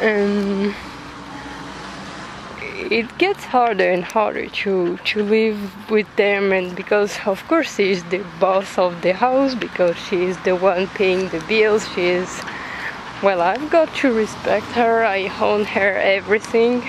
and 0.00 0.74
it 2.90 3.18
gets 3.18 3.44
harder 3.44 3.88
and 3.88 4.02
harder 4.02 4.46
to 4.48 4.96
to 4.98 5.22
live 5.22 5.90
with 5.90 6.08
them 6.16 6.52
and 6.52 6.74
because 6.74 7.18
of 7.26 7.46
course 7.46 7.76
she 7.76 7.92
is 7.92 8.02
the 8.04 8.24
boss 8.40 8.78
of 8.78 9.02
the 9.02 9.12
house 9.12 9.54
because 9.54 9.96
she 9.96 10.24
is 10.24 10.36
the 10.44 10.56
one 10.56 10.86
paying 10.88 11.28
the 11.28 11.40
bills. 11.40 11.86
She 11.94 12.06
is 12.06 12.42
well 13.22 13.40
i've 13.40 13.70
got 13.70 13.94
to 13.96 14.12
respect 14.12 14.66
her. 14.72 15.04
I 15.04 15.28
own 15.40 15.64
her 15.64 15.96
everything. 15.98 16.88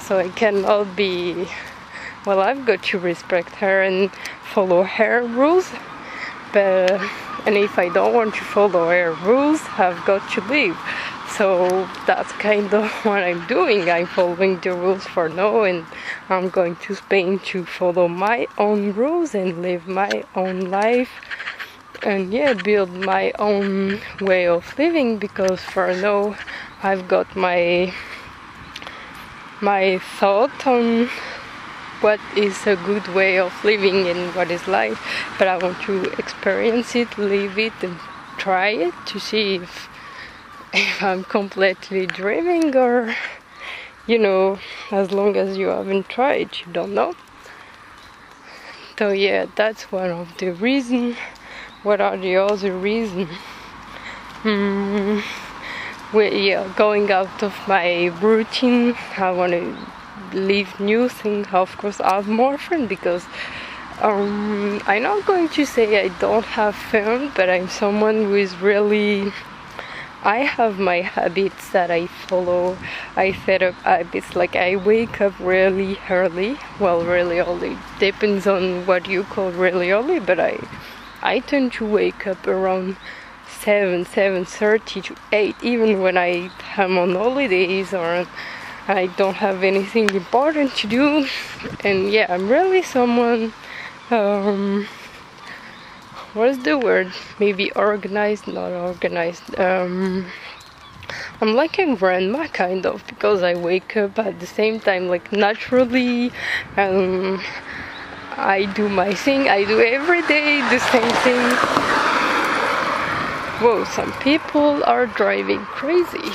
So 0.00 0.18
i 0.18 0.28
cannot 0.30 0.96
be 0.96 1.46
well 2.24 2.40
i've 2.40 2.64
got 2.64 2.82
to 2.84 2.98
respect 2.98 3.54
her 3.56 3.82
and 3.82 4.10
follow 4.54 4.82
her 4.82 5.22
rules. 5.22 5.70
But 6.52 7.00
and 7.44 7.56
if 7.56 7.78
i 7.78 7.88
don't 7.90 8.14
want 8.14 8.34
to 8.34 8.44
follow 8.44 8.88
her 8.88 9.12
rules 9.22 9.60
i've 9.78 10.02
got 10.06 10.22
to 10.32 10.40
leave 10.48 10.78
so 11.36 11.88
that's 12.06 12.32
kind 12.32 12.72
of 12.72 12.90
what 13.04 13.22
I'm 13.22 13.46
doing. 13.46 13.90
I'm 13.90 14.06
following 14.06 14.58
the 14.60 14.72
rules 14.72 15.04
for 15.04 15.28
now, 15.28 15.62
and 15.62 15.84
I'm 16.28 16.48
going 16.48 16.76
to 16.76 16.94
Spain 16.94 17.38
to 17.50 17.64
follow 17.64 18.08
my 18.08 18.46
own 18.58 18.92
rules 18.92 19.34
and 19.34 19.62
live 19.62 19.86
my 19.86 20.24
own 20.34 20.70
life 20.70 21.10
and 22.02 22.32
yeah, 22.32 22.52
build 22.52 22.90
my 22.90 23.32
own 23.38 24.00
way 24.20 24.46
of 24.46 24.78
living 24.78 25.18
because 25.18 25.60
for 25.60 25.94
now 25.94 26.36
I've 26.82 27.08
got 27.08 27.34
my 27.34 27.92
my 29.60 29.98
thought 29.98 30.66
on 30.66 31.08
what 32.02 32.20
is 32.36 32.66
a 32.66 32.76
good 32.76 33.08
way 33.08 33.38
of 33.38 33.52
living 33.64 34.06
and 34.06 34.34
what 34.34 34.50
is 34.50 34.68
life, 34.68 35.00
but 35.38 35.48
I 35.48 35.56
want 35.56 35.80
to 35.82 36.04
experience 36.18 36.94
it, 36.94 37.16
live 37.16 37.58
it, 37.58 37.72
and 37.82 37.96
try 38.36 38.68
it 38.68 38.94
to 39.06 39.18
see 39.18 39.56
if 39.56 39.88
if 40.76 41.02
I'm 41.02 41.24
completely 41.24 42.06
dreaming 42.06 42.76
or 42.76 43.14
you 44.06 44.18
know 44.18 44.58
as 44.90 45.10
long 45.10 45.34
as 45.36 45.56
you 45.56 45.68
haven't 45.68 46.08
tried 46.10 46.50
you 46.60 46.72
don't 46.72 46.94
know. 46.94 47.14
So 48.98 49.10
yeah 49.10 49.46
that's 49.56 49.90
one 49.90 50.10
of 50.10 50.36
the 50.36 50.50
reasons 50.50 51.16
what 51.82 52.00
are 52.00 52.16
the 52.18 52.36
other 52.36 52.76
reasons 52.76 53.30
hmm. 54.42 55.20
We 56.12 56.50
yeah 56.50 56.70
going 56.76 57.10
out 57.10 57.42
of 57.42 57.54
my 57.66 58.06
routine 58.20 58.94
I 59.16 59.30
want 59.30 59.52
to 59.52 59.76
leave 60.34 60.78
new 60.78 61.08
things. 61.08 61.46
Of 61.52 61.78
course 61.78 62.00
I 62.00 62.16
have 62.16 62.28
more 62.28 62.58
fun 62.58 62.86
because 62.86 63.24
um, 64.02 64.82
I'm 64.86 65.04
not 65.04 65.24
going 65.24 65.48
to 65.48 65.64
say 65.64 66.04
I 66.04 66.08
don't 66.18 66.44
have 66.44 66.76
fun 66.76 67.32
but 67.34 67.48
I'm 67.48 67.68
someone 67.68 68.16
who 68.24 68.34
is 68.34 68.54
really 68.58 69.32
I 70.26 70.38
have 70.38 70.80
my 70.80 71.02
habits 71.02 71.70
that 71.70 71.88
I 71.88 72.08
follow. 72.08 72.76
I 73.14 73.30
set 73.30 73.62
up 73.62 73.74
habits 73.84 74.34
like 74.34 74.56
I 74.56 74.74
wake 74.74 75.20
up 75.20 75.38
really 75.38 76.00
early. 76.10 76.58
Well, 76.80 77.04
really 77.04 77.38
early 77.38 77.78
depends 78.00 78.44
on 78.48 78.86
what 78.86 79.06
you 79.06 79.22
call 79.22 79.52
really 79.52 79.92
early, 79.92 80.18
but 80.18 80.40
I 80.40 80.58
I 81.22 81.38
tend 81.38 81.74
to 81.74 81.86
wake 81.86 82.26
up 82.26 82.44
around 82.48 82.96
seven, 83.46 84.04
seven 84.04 84.44
thirty 84.44 85.00
to 85.02 85.14
eight, 85.30 85.54
even 85.62 86.00
when 86.02 86.18
I 86.18 86.50
am 86.76 86.98
on 86.98 87.14
holidays 87.14 87.94
or 87.94 88.26
I 88.88 89.06
don't 89.16 89.36
have 89.36 89.62
anything 89.62 90.10
important 90.10 90.74
to 90.80 90.88
do. 90.88 91.28
And 91.84 92.10
yeah, 92.10 92.26
I'm 92.28 92.48
really 92.48 92.82
someone. 92.82 93.52
Um, 94.10 94.88
what 96.36 96.50
is 96.50 96.58
the 96.64 96.78
word? 96.78 97.10
Maybe 97.40 97.72
organized, 97.72 98.46
not 98.46 98.70
organized. 98.70 99.58
Um, 99.58 100.26
I'm 101.40 101.54
like 101.54 101.78
a 101.78 101.96
grandma 101.96 102.46
kind 102.48 102.84
of 102.84 103.06
because 103.06 103.42
I 103.42 103.54
wake 103.54 103.96
up 103.96 104.18
at 104.18 104.38
the 104.38 104.46
same 104.46 104.78
time, 104.78 105.08
like 105.08 105.32
naturally. 105.32 106.30
Um, 106.76 107.40
I 108.36 108.70
do 108.76 108.88
my 108.90 109.14
thing. 109.14 109.48
I 109.48 109.64
do 109.64 109.80
every 109.80 110.20
day 110.22 110.60
the 110.68 110.78
same 110.92 111.12
thing. 111.24 111.44
Whoa! 113.62 113.84
Some 113.84 114.12
people 114.20 114.84
are 114.84 115.06
driving 115.06 115.60
crazy. 115.60 116.30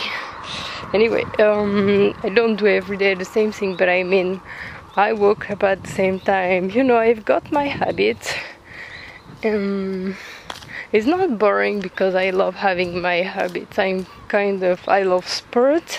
Anyway, 0.96 1.26
um, 1.38 2.16
I 2.24 2.30
don't 2.30 2.56
do 2.56 2.66
every 2.66 2.98
day 2.98 3.14
the 3.14 3.32
same 3.38 3.52
thing, 3.52 3.76
but 3.76 3.88
I 3.88 4.02
mean, 4.02 4.42
I 4.96 5.14
woke 5.14 5.52
up 5.52 5.64
at 5.64 5.84
the 5.84 5.90
same 5.90 6.20
time. 6.20 6.72
You 6.72 6.84
know, 6.84 6.98
I've 6.98 7.24
got 7.24 7.52
my 7.52 7.68
habits 7.68 8.34
um, 9.44 10.16
it's 10.92 11.06
not 11.06 11.38
boring 11.38 11.80
because 11.80 12.16
I 12.16 12.30
love 12.32 12.56
having 12.56 13.02
my 13.02 13.18
habits. 13.22 13.80
I'm 13.80 14.06
kind 14.28 14.64
of 14.64 14.88
I 14.88 15.04
love 15.04 15.28
sports. 15.28 15.98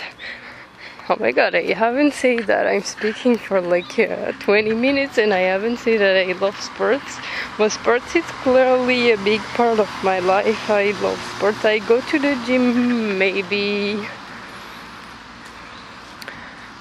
Oh 1.09 1.16
my 1.18 1.33
god, 1.33 1.55
I 1.55 1.72
haven't 1.72 2.14
said 2.14 2.46
that 2.46 2.66
I'm 2.66 2.83
speaking 2.83 3.37
for 3.37 3.61
like 3.61 3.98
uh, 3.98 4.33
20 4.38 4.72
minutes 4.74 5.18
and 5.18 5.35
I 5.35 5.40
haven't 5.40 5.78
said 5.78 6.00
that 6.00 6.16
I 6.16 6.33
love 6.38 6.59
sports. 6.61 7.18
But 7.59 7.72
sports 7.72 8.14
is 8.14 8.24
clearly 8.44 9.11
a 9.11 9.18
big 9.18 9.40
part 9.59 9.81
of 9.81 9.90
my 10.05 10.20
life. 10.20 10.70
I 10.70 10.92
love 11.02 11.20
sports. 11.37 11.64
I 11.64 11.81
go 11.81 12.00
to 12.00 12.18
the 12.18 12.40
gym 12.46 13.18
maybe 13.18 14.07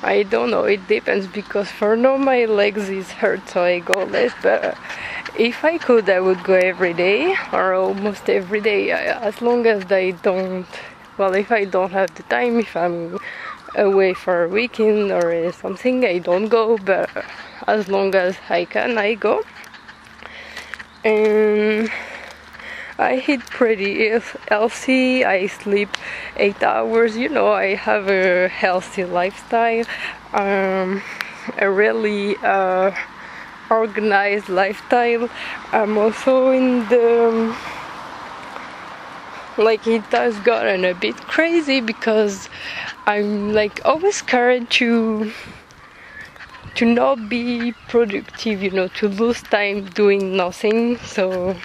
I 0.03 0.23
don't 0.23 0.49
know, 0.49 0.63
it 0.63 0.87
depends 0.87 1.27
because 1.27 1.69
for 1.69 1.95
now 1.95 2.17
my 2.17 2.45
legs 2.45 2.89
is 2.89 3.11
hurt 3.11 3.47
so 3.47 3.63
I 3.63 3.79
go 3.79 4.03
less 4.05 4.33
but 4.41 4.75
if 5.41 5.65
I 5.65 5.79
could 5.79 6.07
I 6.07 6.19
would 6.19 6.43
go 6.43 6.53
every 6.53 6.93
day 6.93 7.35
or 7.51 7.73
almost 7.73 8.29
every 8.29 8.61
day 8.61 8.91
as 8.91 9.41
long 9.41 9.65
as 9.65 9.91
I 9.91 10.11
don't 10.11 10.67
well 11.17 11.33
if 11.33 11.51
I 11.51 11.65
don't 11.65 11.91
have 11.91 12.13
the 12.13 12.23
time 12.23 12.59
if 12.59 12.75
I'm 12.75 13.17
away 13.75 14.13
for 14.13 14.43
a 14.43 14.49
weekend 14.49 15.11
or 15.11 15.51
something 15.51 16.05
I 16.05 16.19
don't 16.19 16.47
go 16.47 16.77
but 16.77 17.09
as 17.67 17.87
long 17.87 18.13
as 18.13 18.37
I 18.49 18.65
can 18.65 18.99
I 18.99 19.15
go 19.15 19.41
and 21.03 21.89
I 22.99 23.23
eat 23.27 23.39
pretty 23.47 24.11
healthy. 24.47 25.25
I 25.25 25.47
sleep 25.47 25.89
eight 26.37 26.61
hours. 26.61 27.17
You 27.17 27.29
know, 27.29 27.51
I 27.51 27.73
have 27.73 28.07
a 28.07 28.47
healthy 28.47 29.05
lifestyle. 29.05 29.85
Um, 30.33 31.01
a 31.57 31.67
really 31.67 32.37
uh, 32.43 32.91
organized 33.71 34.49
lifestyle. 34.49 35.29
I'm 35.71 35.97
also 35.97 36.51
in 36.51 36.87
the 36.89 37.29
um, 37.29 37.55
like 39.57 39.87
it 39.87 40.03
has 40.11 40.37
gotten 40.39 40.85
a 40.85 40.93
bit 40.93 41.15
crazy 41.27 41.81
because 41.81 42.49
I'm 43.05 43.53
like 43.53 43.81
always 43.85 44.17
scared 44.17 44.69
to 44.71 45.31
to 46.75 46.85
not 46.85 47.27
be 47.27 47.73
productive, 47.89 48.63
you 48.63 48.71
know, 48.71 48.87
to 48.87 49.07
lose 49.07 49.41
time 49.41 49.85
doing 49.85 50.37
nothing. 50.37 50.97
So 50.97 51.55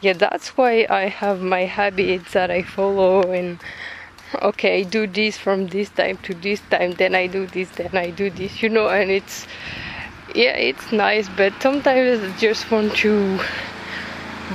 yeah, 0.00 0.14
that's 0.14 0.56
why 0.56 0.86
I 0.88 1.08
have 1.08 1.42
my 1.42 1.64
habits 1.64 2.32
that 2.32 2.50
I 2.50 2.62
follow 2.62 3.22
and 3.32 3.58
okay, 4.42 4.80
I 4.80 4.82
do 4.84 5.06
this 5.06 5.36
from 5.36 5.66
this 5.68 5.90
time 5.90 6.16
to 6.18 6.34
this 6.34 6.60
time, 6.70 6.92
then 6.92 7.14
I 7.14 7.26
do 7.26 7.46
this, 7.46 7.68
then 7.70 7.96
I 7.96 8.10
do 8.10 8.30
this, 8.30 8.62
you 8.62 8.68
know, 8.68 8.88
and 8.88 9.10
it's 9.10 9.46
yeah, 10.34 10.56
it's 10.56 10.92
nice, 10.92 11.28
but 11.28 11.52
sometimes 11.60 12.22
I 12.22 12.36
just 12.38 12.70
want 12.70 12.94
to 12.96 13.40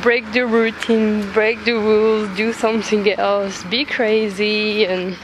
break 0.01 0.29
the 0.33 0.45
routine, 0.45 1.31
break 1.31 1.63
the 1.63 1.73
rules, 1.73 2.35
do 2.35 2.53
something 2.53 3.09
else, 3.13 3.63
be 3.65 3.85
crazy 3.85 4.85
and 4.85 5.17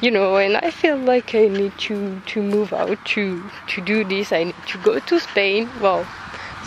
you 0.00 0.10
know 0.10 0.36
and 0.36 0.56
I 0.56 0.70
feel 0.70 0.96
like 0.96 1.34
I 1.34 1.48
need 1.48 1.76
to 1.86 2.20
to 2.20 2.42
move 2.42 2.72
out 2.72 3.04
to 3.14 3.42
to 3.68 3.80
do 3.80 4.04
this. 4.04 4.32
I 4.32 4.44
need 4.44 4.66
to 4.68 4.78
go 4.78 4.98
to 4.98 5.20
Spain. 5.20 5.68
Well 5.80 6.06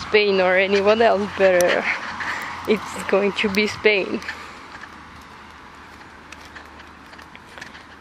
Spain 0.08 0.40
or 0.42 0.56
anyone 0.56 1.02
else 1.02 1.30
but 1.38 1.64
uh, 1.64 1.84
it's 2.68 3.04
going 3.10 3.34
to 3.34 3.50
be 3.50 3.68
Spain. 3.68 4.22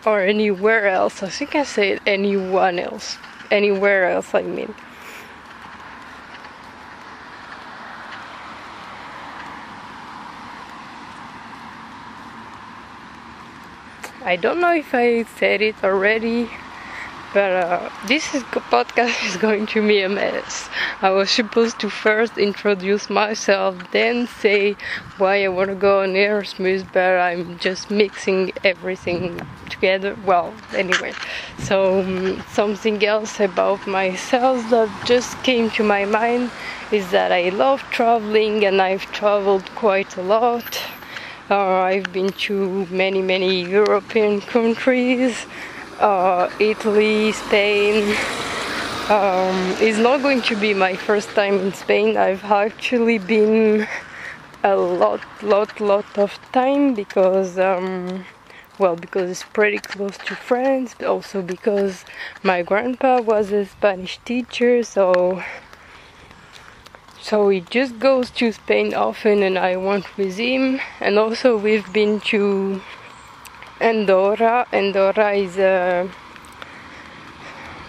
Or 0.06 0.20
anywhere 0.20 0.88
else. 0.88 1.22
I 1.22 1.28
think 1.28 1.54
I 1.54 1.64
said 1.64 2.00
anyone 2.06 2.78
else. 2.78 3.18
Anywhere 3.50 4.10
else 4.10 4.34
I 4.34 4.42
mean. 4.42 4.74
I 14.22 14.36
don't 14.36 14.60
know 14.60 14.74
if 14.74 14.94
I 14.94 15.22
said 15.22 15.62
it 15.62 15.82
already, 15.82 16.50
but 17.32 17.52
uh, 17.52 17.90
this 18.06 18.34
is, 18.34 18.42
podcast 18.42 19.26
is 19.26 19.38
going 19.38 19.64
to 19.68 19.86
be 19.86 20.02
a 20.02 20.10
mess. 20.10 20.68
I 21.00 21.08
was 21.08 21.30
supposed 21.30 21.78
to 21.80 21.88
first 21.88 22.36
introduce 22.36 23.08
myself, 23.08 23.78
then 23.92 24.26
say 24.26 24.76
why 25.16 25.42
I 25.44 25.48
want 25.48 25.70
to 25.70 25.74
go 25.74 26.02
on 26.02 26.14
Erasmus, 26.16 26.82
but 26.92 27.18
I'm 27.18 27.58
just 27.58 27.90
mixing 27.90 28.52
everything 28.62 29.40
together. 29.70 30.14
Well, 30.26 30.52
anyway, 30.74 31.14
so 31.58 32.00
um, 32.00 32.42
something 32.50 33.02
else 33.02 33.40
about 33.40 33.86
myself 33.86 34.68
that 34.68 34.90
just 35.06 35.42
came 35.42 35.70
to 35.70 35.82
my 35.82 36.04
mind 36.04 36.50
is 36.92 37.10
that 37.10 37.32
I 37.32 37.48
love 37.48 37.80
traveling 37.84 38.66
and 38.66 38.82
I've 38.82 39.10
traveled 39.12 39.64
quite 39.76 40.18
a 40.18 40.22
lot. 40.22 40.82
Uh, 41.50 41.82
I've 41.82 42.12
been 42.12 42.30
to 42.46 42.86
many, 42.92 43.20
many 43.20 43.68
European 43.68 44.40
countries, 44.40 45.46
uh, 45.98 46.48
Italy, 46.60 47.32
Spain. 47.32 48.16
Um, 49.08 49.56
it's 49.80 49.98
not 49.98 50.22
going 50.22 50.42
to 50.42 50.54
be 50.54 50.74
my 50.74 50.94
first 50.94 51.30
time 51.30 51.54
in 51.58 51.72
Spain. 51.72 52.16
I've 52.16 52.44
actually 52.44 53.18
been 53.18 53.88
a 54.62 54.76
lot, 54.76 55.22
lot, 55.42 55.80
lot 55.80 56.06
of 56.16 56.38
time 56.52 56.94
because, 56.94 57.58
um, 57.58 58.24
well, 58.78 58.94
because 58.94 59.28
it's 59.28 59.42
pretty 59.42 59.78
close 59.78 60.16
to 60.18 60.36
France, 60.36 60.94
but 60.96 61.08
also 61.08 61.42
because 61.42 62.04
my 62.44 62.62
grandpa 62.62 63.22
was 63.22 63.50
a 63.50 63.66
Spanish 63.66 64.20
teacher, 64.24 64.84
so 64.84 65.42
so 67.22 67.50
he 67.50 67.60
just 67.60 67.98
goes 67.98 68.30
to 68.30 68.50
Spain 68.50 68.94
often 68.94 69.42
and 69.42 69.58
I 69.58 69.76
went 69.76 70.16
with 70.16 70.38
him 70.38 70.80
and 71.00 71.18
also 71.18 71.56
we've 71.56 71.92
been 71.92 72.20
to 72.32 72.80
Andorra. 73.78 74.66
Andorra 74.72 75.32
is 75.32 75.58
a 75.58 76.08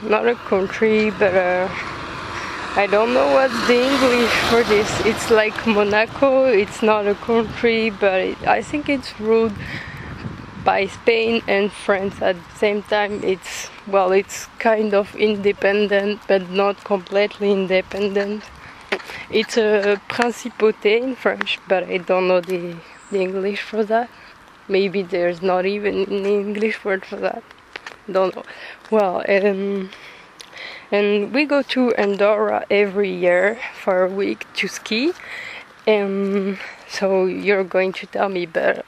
not 0.04 0.28
a 0.28 0.36
country 0.36 1.12
but 1.12 1.34
a, 1.34 1.70
I 2.76 2.88
don't 2.88 3.14
know 3.14 3.34
what's 3.34 3.68
the 3.68 3.82
English 3.82 4.32
for 4.50 4.64
this 4.64 5.06
it's 5.06 5.32
like 5.32 5.66
Monaco. 5.66 6.46
It's 6.46 6.82
not 6.84 7.08
a 7.08 7.16
country 7.16 7.90
but 7.90 8.20
it, 8.20 8.48
I 8.48 8.62
think 8.62 8.90
it's 8.90 9.18
ruled 9.18 9.54
by 10.66 10.88
Spain 10.88 11.42
and 11.48 11.72
France 11.72 12.22
at 12.22 12.36
the 12.36 12.56
same 12.58 12.84
time. 12.84 13.24
It's 13.24 13.70
well 13.88 14.12
it's 14.12 14.48
kind 14.60 14.94
of 14.94 15.16
independent 15.16 16.20
but 16.28 16.50
not 16.50 16.84
completely 16.84 17.52
independent 17.52 18.44
it's 19.32 19.58
a 19.58 20.02
principauté 20.10 21.02
in 21.02 21.16
French, 21.16 21.60
but 21.68 21.84
I 21.84 21.98
don't 21.98 22.28
know 22.28 22.42
the, 22.42 22.76
the 23.12 23.20
English 23.20 23.62
for 23.62 23.84
that. 23.86 24.10
Maybe 24.68 25.02
there's 25.02 25.42
not 25.42 25.66
even 25.66 26.04
an 26.04 26.26
English 26.26 26.84
word 26.86 27.06
for 27.06 27.18
that. 27.18 27.44
Don't 28.10 28.36
know. 28.36 28.44
Well, 28.90 29.24
um, 29.28 29.90
and 30.92 31.34
we 31.34 31.46
go 31.46 31.62
to 31.62 31.94
Andorra 31.96 32.66
every 32.70 33.14
year 33.14 33.60
for 33.74 34.04
a 34.04 34.10
week 34.10 34.46
to 34.56 34.68
ski. 34.68 35.14
And 35.88 36.60
so 36.88 37.26
you're 37.26 37.64
going 37.64 37.94
to 37.94 38.06
tell 38.06 38.30
me, 38.30 38.46
but 38.46 38.86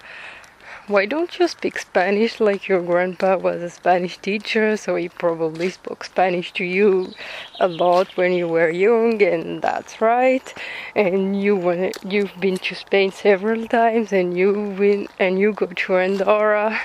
why 0.88 1.06
don't 1.06 1.40
you 1.40 1.48
speak 1.48 1.80
Spanish 1.80 2.42
like 2.42 2.68
your 2.68 2.82
grandpa 2.82 3.38
was 3.38 3.62
a 3.62 3.70
Spanish 3.70 4.18
teacher, 4.18 4.76
so 4.76 4.96
he 4.96 5.08
probably 5.08 5.70
spoke 5.70 6.04
Spanish 6.04 6.52
to 6.54 6.66
you 6.66 7.14
a 7.60 7.68
lot 7.68 8.18
when 8.18 8.34
you 8.34 8.48
were 8.50 8.70
young, 8.70 9.22
and 9.22 9.62
that's 9.62 10.02
right. 10.02 10.54
And 10.96 11.42
you 11.42 11.56
went, 11.56 11.98
you've 12.04 12.38
been 12.40 12.58
to 12.58 12.76
Spain 12.76 13.12
several 13.12 13.66
times, 13.68 14.12
and 14.12 14.38
you 14.38 14.76
win, 14.78 15.08
and 15.20 15.40
you 15.40 15.54
go 15.54 15.68
to 15.68 15.98
Andorra 15.98 16.80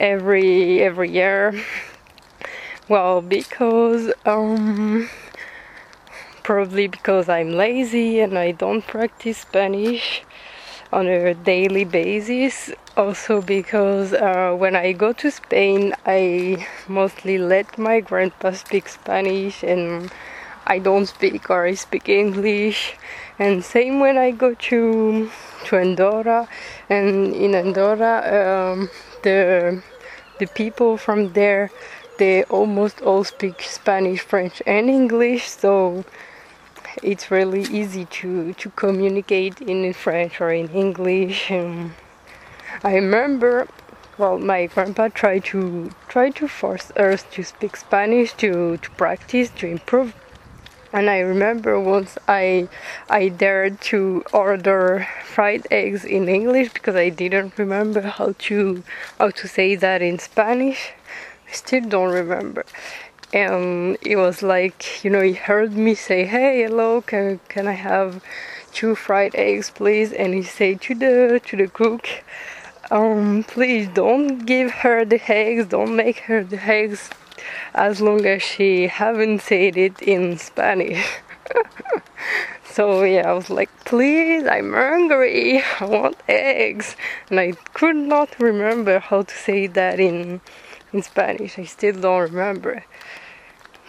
every 0.00 0.82
every 0.82 1.10
year. 1.10 1.54
Well, 2.88 3.20
because 3.22 4.12
um, 4.24 5.08
probably 6.42 6.88
because 6.88 7.28
I'm 7.28 7.52
lazy 7.52 8.20
and 8.20 8.38
I 8.38 8.52
don't 8.52 8.86
practice 8.86 9.38
Spanish 9.38 10.22
on 10.92 11.06
a 11.06 11.34
daily 11.34 11.84
basis. 11.84 12.72
Also, 12.96 13.42
because 13.42 14.14
uh, 14.14 14.54
when 14.56 14.74
I 14.74 14.92
go 14.92 15.12
to 15.12 15.30
Spain, 15.30 15.92
I 16.06 16.66
mostly 16.88 17.36
let 17.36 17.76
my 17.76 18.00
grandpa 18.00 18.52
speak 18.52 18.88
Spanish 18.88 19.62
and 19.62 20.10
I 20.66 20.78
don't 20.78 21.04
speak 21.04 21.50
or 21.50 21.66
I 21.66 21.74
speak 21.74 22.08
English. 22.08 22.94
And 23.38 23.62
same 23.62 24.00
when 24.00 24.16
I 24.16 24.30
go 24.30 24.54
to 24.54 25.30
to 25.66 25.76
Andorra, 25.76 26.48
and 26.88 27.34
in 27.34 27.54
Andorra, 27.54 28.14
um, 28.38 28.88
the 29.22 29.82
the 30.38 30.46
people 30.46 30.96
from 30.96 31.34
there 31.34 31.70
they 32.18 32.44
almost 32.44 33.02
all 33.02 33.24
speak 33.24 33.60
Spanish, 33.60 34.22
French, 34.22 34.62
and 34.66 34.88
English. 34.88 35.48
So 35.48 36.04
it's 37.02 37.30
really 37.30 37.64
easy 37.64 38.06
to 38.20 38.54
to 38.54 38.70
communicate 38.70 39.60
in 39.60 39.92
French 39.92 40.40
or 40.40 40.50
in 40.50 40.68
English. 40.70 41.50
Um, 41.50 41.92
I 42.86 42.94
remember, 42.94 43.66
well, 44.16 44.38
my 44.38 44.66
grandpa 44.66 45.08
tried 45.08 45.42
to 45.46 45.90
try 46.06 46.30
to 46.30 46.46
force 46.46 46.92
us 46.92 47.24
to 47.32 47.42
speak 47.42 47.76
Spanish 47.76 48.32
to 48.34 48.76
to 48.76 48.90
practice 48.90 49.50
to 49.58 49.66
improve. 49.66 50.14
And 50.92 51.10
I 51.10 51.18
remember 51.18 51.80
once 51.80 52.16
I 52.28 52.68
I 53.10 53.22
dared 53.26 53.80
to 53.90 54.22
order 54.32 55.08
fried 55.24 55.66
eggs 55.68 56.04
in 56.04 56.28
English 56.28 56.74
because 56.74 56.94
I 56.94 57.08
didn't 57.08 57.58
remember 57.58 58.02
how 58.02 58.34
to 58.46 58.84
how 59.18 59.30
to 59.30 59.48
say 59.48 59.74
that 59.74 60.00
in 60.00 60.20
Spanish. 60.20 60.92
I 61.48 61.52
still 61.62 61.86
don't 61.94 62.12
remember 62.22 62.64
and 63.32 63.98
it 64.02 64.14
was 64.14 64.40
like 64.42 65.02
you 65.02 65.10
know 65.10 65.20
he 65.20 65.32
heard 65.32 65.72
me 65.72 65.94
say 65.96 66.24
hey 66.24 66.62
hello 66.62 67.00
can, 67.00 67.40
can 67.48 67.66
i 67.66 67.72
have 67.72 68.22
two 68.72 68.94
fried 68.94 69.34
eggs 69.34 69.70
please 69.70 70.12
and 70.12 70.32
he 70.32 70.42
said 70.44 70.80
to 70.80 70.94
the 70.94 71.40
to 71.44 71.56
the 71.56 71.66
cook 71.66 72.06
um 72.90 73.44
please 73.44 73.88
don't 73.88 74.46
give 74.46 74.70
her 74.70 75.04
the 75.04 75.20
eggs. 75.30 75.66
Don't 75.66 75.96
make 75.96 76.20
her 76.20 76.44
the 76.44 76.62
eggs 76.62 77.10
as 77.74 78.00
long 78.00 78.24
as 78.26 78.42
she 78.42 78.86
haven't 78.86 79.40
said 79.42 79.76
it 79.76 80.00
in 80.02 80.38
spanish. 80.38 81.06
So 82.64 83.04
yeah 83.04 83.30
i 83.30 83.32
was 83.32 83.48
like 83.48 83.70
please 83.86 84.44
i'm 84.46 84.72
hungry. 84.74 85.62
I 85.80 85.84
want 85.84 86.16
eggs. 86.28 86.96
And 87.30 87.40
i 87.40 87.52
could 87.72 87.96
not 87.96 88.38
remember 88.38 88.98
how 88.98 89.22
to 89.22 89.34
say 89.34 89.66
that 89.66 89.98
in 89.98 90.40
in 90.92 91.02
spanish. 91.02 91.58
I 91.58 91.64
still 91.64 91.98
don't 92.00 92.30
remember. 92.30 92.84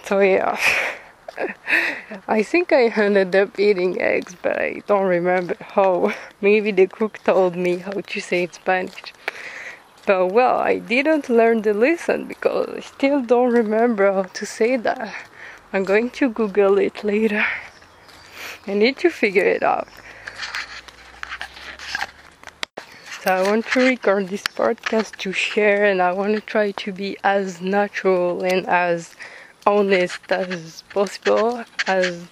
So 0.06 0.20
yeah. 0.20 0.58
I 2.28 2.44
think 2.44 2.72
I 2.72 2.88
ended 2.88 3.36
up 3.36 3.60
eating 3.60 4.02
eggs, 4.02 4.36
but 4.42 4.58
I 4.60 4.82
don't 4.88 5.08
remember 5.08 5.56
how. 5.60 6.14
Maybe 6.42 6.72
the 6.72 6.88
cook 6.88 7.20
told 7.24 7.56
me 7.56 7.78
how 7.78 8.02
to 8.02 8.22
say 8.22 8.44
in 8.44 8.52
Spanish. 8.52 9.14
But 10.06 10.28
well, 10.28 10.58
I 10.58 10.80
didn't 10.80 11.28
learn 11.30 11.64
the 11.64 11.74
lesson 11.74 12.26
because 12.26 12.70
I 12.70 12.80
still 12.80 13.22
don't 13.22 13.52
remember 13.52 14.12
how 14.12 14.24
to 14.24 14.46
say 14.46 14.78
that. 14.78 15.14
I'm 15.74 15.84
going 15.84 16.10
to 16.12 16.30
Google 16.30 16.78
it 16.78 17.04
later. 17.04 17.46
I 18.66 18.74
need 18.74 18.98
to 19.00 19.10
figure 19.10 19.44
it 19.46 19.64
out. 19.64 19.90
So 23.24 23.34
I 23.34 23.42
want 23.44 23.66
to 23.74 23.82
record 23.82 24.30
this 24.30 24.44
podcast 24.44 25.18
to 25.18 25.34
share 25.34 25.84
and 25.84 26.02
I 26.02 26.14
want 26.14 26.36
to 26.36 26.40
try 26.40 26.72
to 26.72 26.94
be 26.94 27.18
as 27.26 27.60
natural 27.60 28.42
and 28.46 28.66
as 28.68 29.17
honest 29.68 30.22
as 30.32 30.84
possible 30.96 31.64
as 31.88 32.26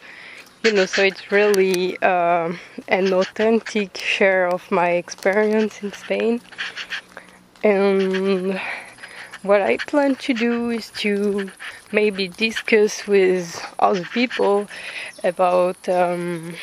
you 0.63 0.71
know 0.71 0.86
so 0.86 1.04
it's 1.04 1.32
really 1.32 2.02
um, 2.02 2.60
an 2.88 3.13
authentic 3.13 3.98
share 3.98 4.48
of 4.48 4.71
my 4.71 4.91
experience 4.91 5.84
in 5.84 5.91
spain. 5.93 6.41
And 7.63 8.60
what 9.43 9.62
i 9.62 9.78
plan 9.78 10.15
to 10.15 10.34
do 10.34 10.69
is 10.69 10.89
to 11.04 11.52
maybe 11.91 12.28
discuss 12.30 13.06
with 13.06 13.45
other 13.80 14.06
people 14.06 14.67
about 15.24 15.88
um, 15.89 16.56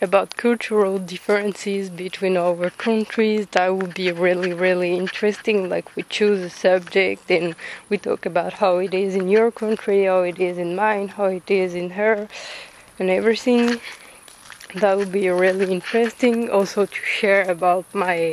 about 0.00 0.36
cultural 0.36 0.98
differences 0.98 1.90
between 1.90 2.36
our 2.36 2.70
countries. 2.70 3.46
That 3.52 3.68
would 3.76 3.94
be 3.94 4.10
really 4.12 4.52
really 4.52 4.94
interesting. 4.96 5.68
Like 5.68 5.94
we 5.96 6.02
choose 6.04 6.40
a 6.40 6.50
subject 6.50 7.30
and 7.30 7.54
we 7.88 7.98
talk 7.98 8.26
about 8.26 8.54
how 8.54 8.78
it 8.78 8.94
is 8.94 9.14
in 9.14 9.28
your 9.28 9.50
country 9.50 10.04
how 10.04 10.20
it 10.22 10.38
is 10.38 10.58
in 10.58 10.76
mine 10.76 11.08
how 11.08 11.26
it 11.26 11.50
is 11.50 11.74
in 11.74 11.90
her 11.90 12.28
and 12.98 13.10
everything. 13.10 13.80
That 14.74 14.98
would 14.98 15.12
be 15.12 15.28
really 15.30 15.72
interesting. 15.72 16.50
Also 16.50 16.86
to 16.86 17.02
share 17.18 17.50
about 17.50 17.84
my 17.94 18.32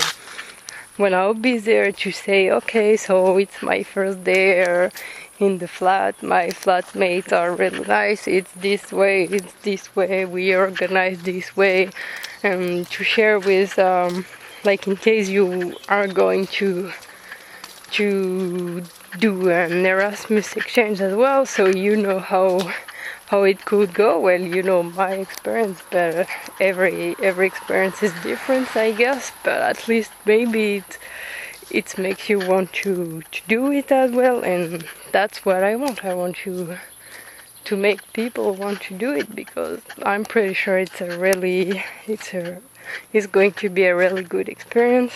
when 0.98 1.14
I'll 1.14 1.34
be 1.34 1.58
there 1.58 1.92
to 1.92 2.12
say 2.12 2.50
okay 2.50 2.96
so 2.96 3.38
it's 3.38 3.62
my 3.62 3.84
first 3.84 4.24
day 4.24 4.90
in 5.40 5.58
the 5.58 5.68
flat. 5.68 6.22
My 6.24 6.48
flatmates 6.48 7.32
are 7.32 7.54
really 7.54 7.86
nice. 7.86 8.28
It's 8.28 8.52
this 8.54 8.92
way, 8.92 9.24
it's 9.26 9.54
this 9.64 9.96
way, 9.96 10.26
we 10.26 10.56
organize 10.56 11.24
this 11.24 11.56
way. 11.56 11.90
And 12.44 12.88
to 12.88 13.04
share 13.04 13.40
with, 13.40 13.78
um, 13.80 14.26
like 14.64 14.88
in 14.88 14.96
case 14.96 15.30
you 15.30 15.76
are 15.90 16.08
going 16.08 16.48
to 16.60 16.92
to 17.92 18.84
do 19.20 19.50
an 19.50 19.86
Erasmus 19.86 20.58
exchange 20.58 21.00
as 21.00 21.16
well, 21.16 21.46
so 21.46 21.68
you 21.68 21.96
know 21.96 22.20
how 22.20 22.60
how 23.28 23.44
it 23.44 23.66
could 23.66 23.94
go. 23.94 24.20
Well, 24.20 24.42
you 24.42 24.62
know 24.62 24.84
my 24.84 25.14
experience, 25.14 25.82
but 25.92 26.28
every 26.60 27.16
every 27.22 27.48
experience 27.48 28.04
is 28.04 28.14
different, 28.22 28.76
I 28.76 28.92
guess. 28.92 29.32
But 29.44 29.62
at 29.62 29.88
least 29.88 30.12
maybe 30.26 30.78
it 30.78 31.00
it 31.76 31.98
makes 31.98 32.30
you 32.30 32.40
want 32.40 32.72
to, 32.72 33.22
to 33.34 33.42
do 33.50 33.70
it 33.72 33.92
as 33.92 34.10
well 34.12 34.42
and 34.44 34.86
that's 35.12 35.44
what 35.46 35.62
I 35.62 35.76
want. 35.76 36.06
I 36.06 36.14
want 36.14 36.38
to 36.38 36.78
to 37.66 37.76
make 37.76 38.14
people 38.14 38.54
want 38.54 38.80
to 38.80 38.94
do 38.94 39.12
it 39.12 39.36
because 39.36 39.82
I'm 40.04 40.24
pretty 40.24 40.54
sure 40.54 40.78
it's 40.78 41.02
a 41.02 41.18
really 41.18 41.84
it's 42.08 42.34
a 42.34 42.62
it's 43.12 43.28
going 43.28 43.54
to 43.64 43.68
be 43.70 43.84
a 43.84 43.96
really 43.96 44.24
good 44.24 44.48
experience. 44.48 45.14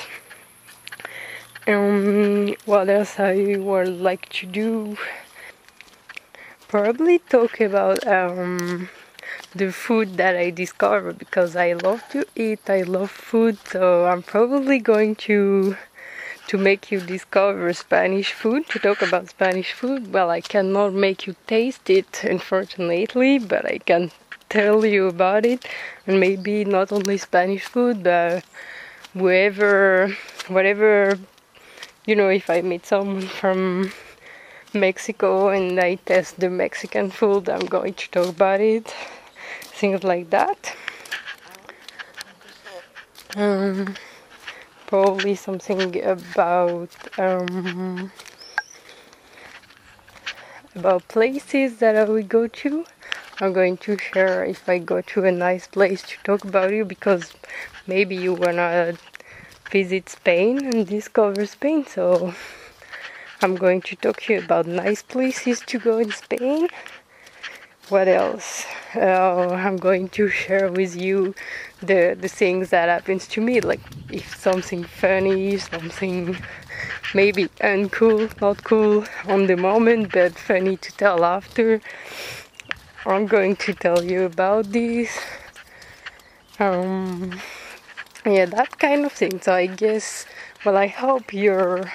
Um 1.65 2.55
what 2.65 2.89
else 2.89 3.19
I 3.19 3.55
would 3.57 4.01
like 4.09 4.27
to 4.39 4.45
do 4.45 4.97
probably 6.67 7.19
talk 7.19 7.61
about 7.61 8.05
um 8.05 8.89
the 9.55 9.71
food 9.71 10.17
that 10.17 10.35
I 10.35 10.49
discover 10.49 11.13
because 11.13 11.55
I 11.55 11.73
love 11.73 12.03
to 12.09 12.25
eat, 12.35 12.69
I 12.69 12.81
love 12.81 13.09
food, 13.09 13.57
so 13.65 14.05
I'm 14.05 14.23
probably 14.23 14.79
going 14.79 15.15
to 15.27 15.75
to 16.49 16.57
make 16.57 16.91
you 16.91 16.99
discover 16.99 17.71
Spanish 17.73 18.33
food, 18.33 18.67
to 18.69 18.79
talk 18.79 19.03
about 19.03 19.29
Spanish 19.29 19.71
food. 19.71 20.12
Well, 20.12 20.31
I 20.31 20.41
cannot 20.41 20.93
make 20.93 21.27
you 21.27 21.35
taste 21.45 21.91
it, 21.91 22.23
unfortunately, 22.23 23.38
but 23.38 23.65
I 23.65 23.77
can 23.77 24.09
tell 24.49 24.83
you 24.83 25.05
about 25.05 25.45
it. 25.45 25.67
And 26.07 26.19
maybe 26.19 26.65
not 26.65 26.91
only 26.91 27.17
Spanish 27.17 27.65
food, 27.65 28.01
but 28.01 28.43
wherever, 29.13 30.17
whatever, 30.47 31.19
you 32.07 32.15
know, 32.15 32.29
if 32.29 32.49
I 32.49 32.62
meet 32.62 32.83
someone 32.83 33.27
from 33.27 33.91
Mexico 34.73 35.49
and 35.49 35.79
I 35.79 35.95
test 35.95 36.39
the 36.39 36.49
Mexican 36.49 37.12
food, 37.12 37.47
I'm 37.47 37.67
going 37.67 37.93
to 37.93 38.09
talk 38.09 38.29
about 38.29 38.59
it. 38.59 38.88
Things 39.79 40.03
like 40.03 40.31
that. 40.31 40.75
Um, 43.38 43.93
probably 44.89 45.36
something 45.36 46.04
about 46.04 46.89
um, 47.19 48.12
about 50.75 51.08
places 51.08 51.78
that 51.78 51.95
I 51.95 52.06
will 52.06 52.23
go 52.23 52.47
to. 52.47 52.86
I'm 53.39 53.54
going 53.54 53.78
to 53.86 53.99
share 53.99 54.43
if 54.43 54.67
I 54.67 54.80
go 54.80 55.02
to 55.02 55.25
a 55.25 55.32
nice 55.32 55.67
place 55.67 56.02
to 56.02 56.15
talk 56.23 56.43
about 56.43 56.73
you 56.73 56.86
because 56.86 57.34
maybe 57.86 58.15
you 58.15 58.34
wanna 58.34 58.95
visit 59.69 60.10
Spain 60.10 60.65
and 60.65 60.88
discover 60.88 61.45
Spain. 61.45 61.86
So 61.86 62.34
I'm 63.43 63.56
going 63.56 63.82
to 63.82 63.95
talk 63.95 64.21
to 64.23 64.34
you 64.34 64.39
about 64.39 64.65
nice 64.65 65.04
places 65.04 65.62
to 65.67 65.78
go 65.78 65.99
in 65.99 66.12
Spain. 66.12 66.67
What 67.89 68.08
else? 68.08 68.65
Uh, 68.95 69.49
I'm 69.49 69.78
going 69.78 70.10
to 70.10 70.30
share 70.30 70.71
with 70.71 70.95
you 70.95 71.34
the 71.82 72.15
the 72.19 72.28
things 72.28 72.69
that 72.69 72.88
happens 72.88 73.28
to 73.30 73.41
me 73.41 73.62
like 73.62 73.80
if 74.12 74.36
something 74.38 74.84
funny 74.84 75.58
something 75.58 76.38
maybe 77.15 77.47
uncool 77.62 78.30
not 78.41 78.63
cool 78.63 79.06
on 79.28 79.47
the 79.47 79.56
moment 79.58 80.12
but 80.12 80.38
funny 80.38 80.78
to 80.78 80.91
tell 80.97 81.25
after. 81.25 81.82
I'm 83.08 83.25
going 83.25 83.56
to 83.65 83.73
tell 83.73 84.04
you 84.04 84.23
about 84.23 84.71
this. 84.71 85.10
Um 86.60 87.39
yeah 88.23 88.45
that 88.45 88.78
kind 88.78 89.04
of 89.06 89.13
thing 89.13 89.41
so 89.41 89.54
i 89.54 89.65
guess. 89.65 90.28
Well 90.63 90.78
i 90.78 90.88
hope 90.88 91.34
you're 91.34 91.91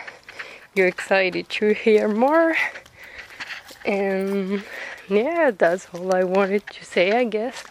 you're 0.74 0.88
excited 0.88 1.48
to 1.50 1.72
hear 1.72 2.08
more. 2.08 2.56
And 3.84 4.64
yeah 5.08 5.50
that's 5.50 5.86
all 5.92 6.14
i 6.14 6.22
wanted 6.22 6.66
to 6.66 6.84
say 6.84 7.12
i 7.12 7.24
guess 7.24 7.64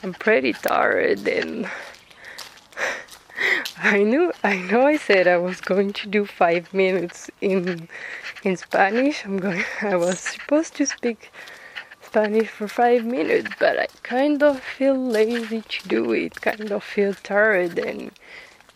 I'm 0.00 0.14
pretty 0.14 0.52
tired 0.52 1.26
and 1.26 1.68
I 3.78 4.04
knew 4.04 4.32
I 4.44 4.58
know 4.58 4.86
I 4.86 4.96
said 4.96 5.26
I 5.26 5.38
was 5.38 5.60
going 5.60 5.92
to 5.94 6.08
do 6.08 6.24
five 6.24 6.72
minutes 6.72 7.30
in 7.40 7.88
in 8.44 8.56
Spanish. 8.56 9.24
I'm 9.24 9.38
going 9.38 9.64
I 9.82 9.96
was 9.96 10.20
supposed 10.20 10.76
to 10.76 10.86
speak 10.86 11.32
Spanish 12.00 12.46
for 12.46 12.68
five 12.68 13.04
minutes 13.04 13.50
but 13.58 13.76
I 13.76 13.88
kind 14.04 14.40
of 14.40 14.60
feel 14.60 14.94
lazy 14.94 15.62
to 15.62 15.88
do 15.88 16.12
it, 16.12 16.40
kind 16.40 16.70
of 16.70 16.84
feel 16.84 17.14
tired 17.14 17.76
and 17.78 18.12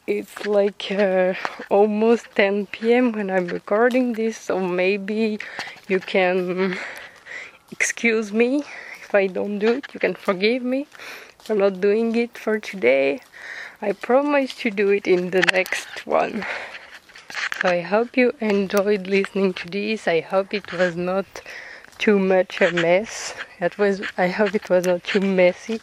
it's 0.09 0.45
like 0.45 0.91
uh, 0.91 1.35
almost 1.71 2.27
10 2.35 2.67
p.m. 2.67 3.13
when 3.13 3.31
I'm 3.31 3.47
recording 3.47 4.15
this 4.15 4.37
so 4.37 4.59
maybe 4.59 5.39
you 5.87 6.01
can 6.01 6.77
excuse 7.73 8.33
me 8.33 8.63
if 9.03 9.15
I 9.15 9.27
don't 9.27 9.59
do 9.59 9.73
it, 9.73 9.93
you 9.93 10.01
can 10.01 10.15
forgive 10.15 10.63
me 10.63 10.87
for 11.39 11.55
not 11.55 11.81
doing 11.81 12.15
it 12.15 12.39
for 12.39 12.59
today. 12.59 13.21
I 13.81 13.93
promise 13.93 14.55
to 14.57 14.71
do 14.71 14.91
it 14.91 15.07
in 15.07 15.31
the 15.31 15.41
next 15.53 16.07
one. 16.07 16.47
So 17.61 17.69
I 17.69 17.81
hope 17.81 18.17
you 18.17 18.35
enjoyed 18.41 19.07
listening 19.07 19.55
to 19.55 19.69
this. 19.69 20.07
I 20.07 20.21
hope 20.21 20.55
it 20.55 20.73
was 20.73 20.95
not 20.97 21.27
too 21.99 22.19
much 22.19 22.61
a 22.61 22.71
mess. 22.71 23.35
It 23.61 23.79
was 23.79 24.03
I 24.17 24.29
hope 24.29 24.55
it 24.55 24.69
was 24.71 24.87
not 24.87 25.05
too 25.05 25.21
messy. 25.21 25.81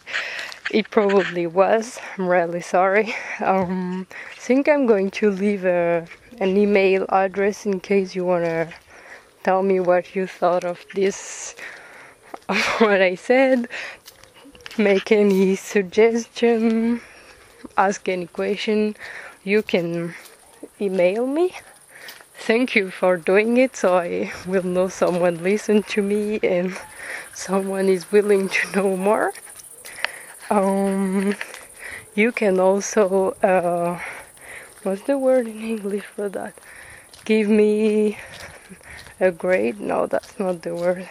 It 0.70 0.90
probably 0.90 1.46
was. 1.46 1.98
I'm 2.16 2.28
really 2.28 2.60
sorry. 2.60 3.14
Um, 3.40 4.06
I 4.10 4.38
think 4.38 4.68
I'm 4.68 4.86
going 4.86 5.10
to 5.12 5.30
leave 5.30 5.64
a, 5.64 6.06
an 6.38 6.56
email 6.56 7.06
address 7.08 7.66
in 7.66 7.80
case 7.80 8.14
you 8.14 8.24
wanna 8.24 8.72
tell 9.42 9.62
me 9.62 9.80
what 9.80 10.14
you 10.14 10.26
thought 10.26 10.64
of 10.64 10.84
this 10.94 11.54
what 12.78 13.00
I 13.00 13.14
said, 13.14 13.68
make 14.76 15.12
any 15.12 15.56
suggestion, 15.56 17.00
ask 17.76 18.08
any 18.08 18.26
question, 18.26 18.96
you 19.44 19.62
can 19.62 20.14
email 20.80 21.26
me. 21.26 21.54
Thank 22.34 22.74
you 22.74 22.90
for 22.90 23.16
doing 23.16 23.56
it 23.56 23.76
so 23.76 23.98
I 23.98 24.32
will 24.46 24.62
know 24.62 24.88
someone 24.88 25.42
listen 25.42 25.82
to 25.84 26.02
me 26.02 26.40
and 26.42 26.76
someone 27.34 27.88
is 27.88 28.10
willing 28.10 28.48
to 28.48 28.72
know 28.74 28.96
more. 28.96 29.32
Um, 30.50 31.36
you 32.14 32.32
can 32.32 32.58
also, 32.58 33.36
uh, 33.42 34.00
what's 34.82 35.02
the 35.02 35.18
word 35.18 35.46
in 35.46 35.62
English 35.62 36.04
for 36.04 36.28
that? 36.30 36.54
Give 37.24 37.48
me 37.48 38.18
a 39.20 39.30
grade? 39.30 39.78
No, 39.78 40.06
that's 40.06 40.38
not 40.38 40.62
the 40.62 40.74
word 40.74 41.08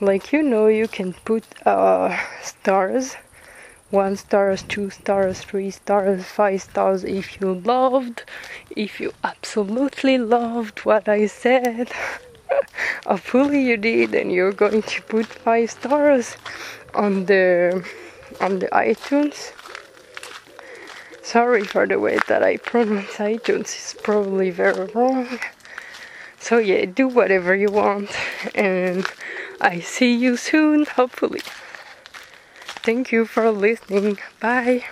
like 0.00 0.32
you 0.32 0.42
know 0.42 0.66
you 0.66 0.88
can 0.88 1.12
put 1.24 1.44
uh, 1.66 2.16
stars. 2.42 3.16
One 3.90 4.16
stars 4.16 4.62
two 4.62 4.90
stars 4.90 5.40
three 5.40 5.70
stars 5.70 6.24
five 6.24 6.62
stars. 6.62 7.04
If 7.04 7.40
you 7.40 7.54
loved 7.54 8.24
if 8.76 9.00
you 9.00 9.12
absolutely 9.24 10.16
loved 10.16 10.78
what 10.80 11.08
i 11.08 11.26
said 11.26 11.90
hopefully 13.06 13.62
you 13.62 13.76
did 13.76 14.14
and 14.14 14.32
you're 14.32 14.52
going 14.52 14.82
to 14.82 15.02
put 15.02 15.26
five 15.26 15.70
stars 15.70 16.36
on 16.94 17.26
the 17.26 17.84
on 18.40 18.60
the 18.60 18.68
itunes. 18.68 19.52
Sorry 21.22 21.64
for 21.64 21.86
the 21.86 21.98
way 21.98 22.18
that 22.28 22.42
i 22.42 22.56
pronounce 22.56 23.16
itunes. 23.16 23.74
It's 23.74 23.94
probably 23.94 24.50
very 24.50 24.86
wrong. 24.94 25.38
So 26.38 26.58
yeah 26.58 26.84
do 26.86 27.08
whatever 27.08 27.54
you 27.54 27.70
want 27.70 28.10
and 28.54 29.04
I 29.60 29.80
see 29.80 30.14
you 30.14 30.36
soon, 30.36 30.86
hopefully. 30.86 31.42
Thank 32.82 33.12
you 33.12 33.26
for 33.26 33.50
listening. 33.50 34.18
Bye. 34.40 34.84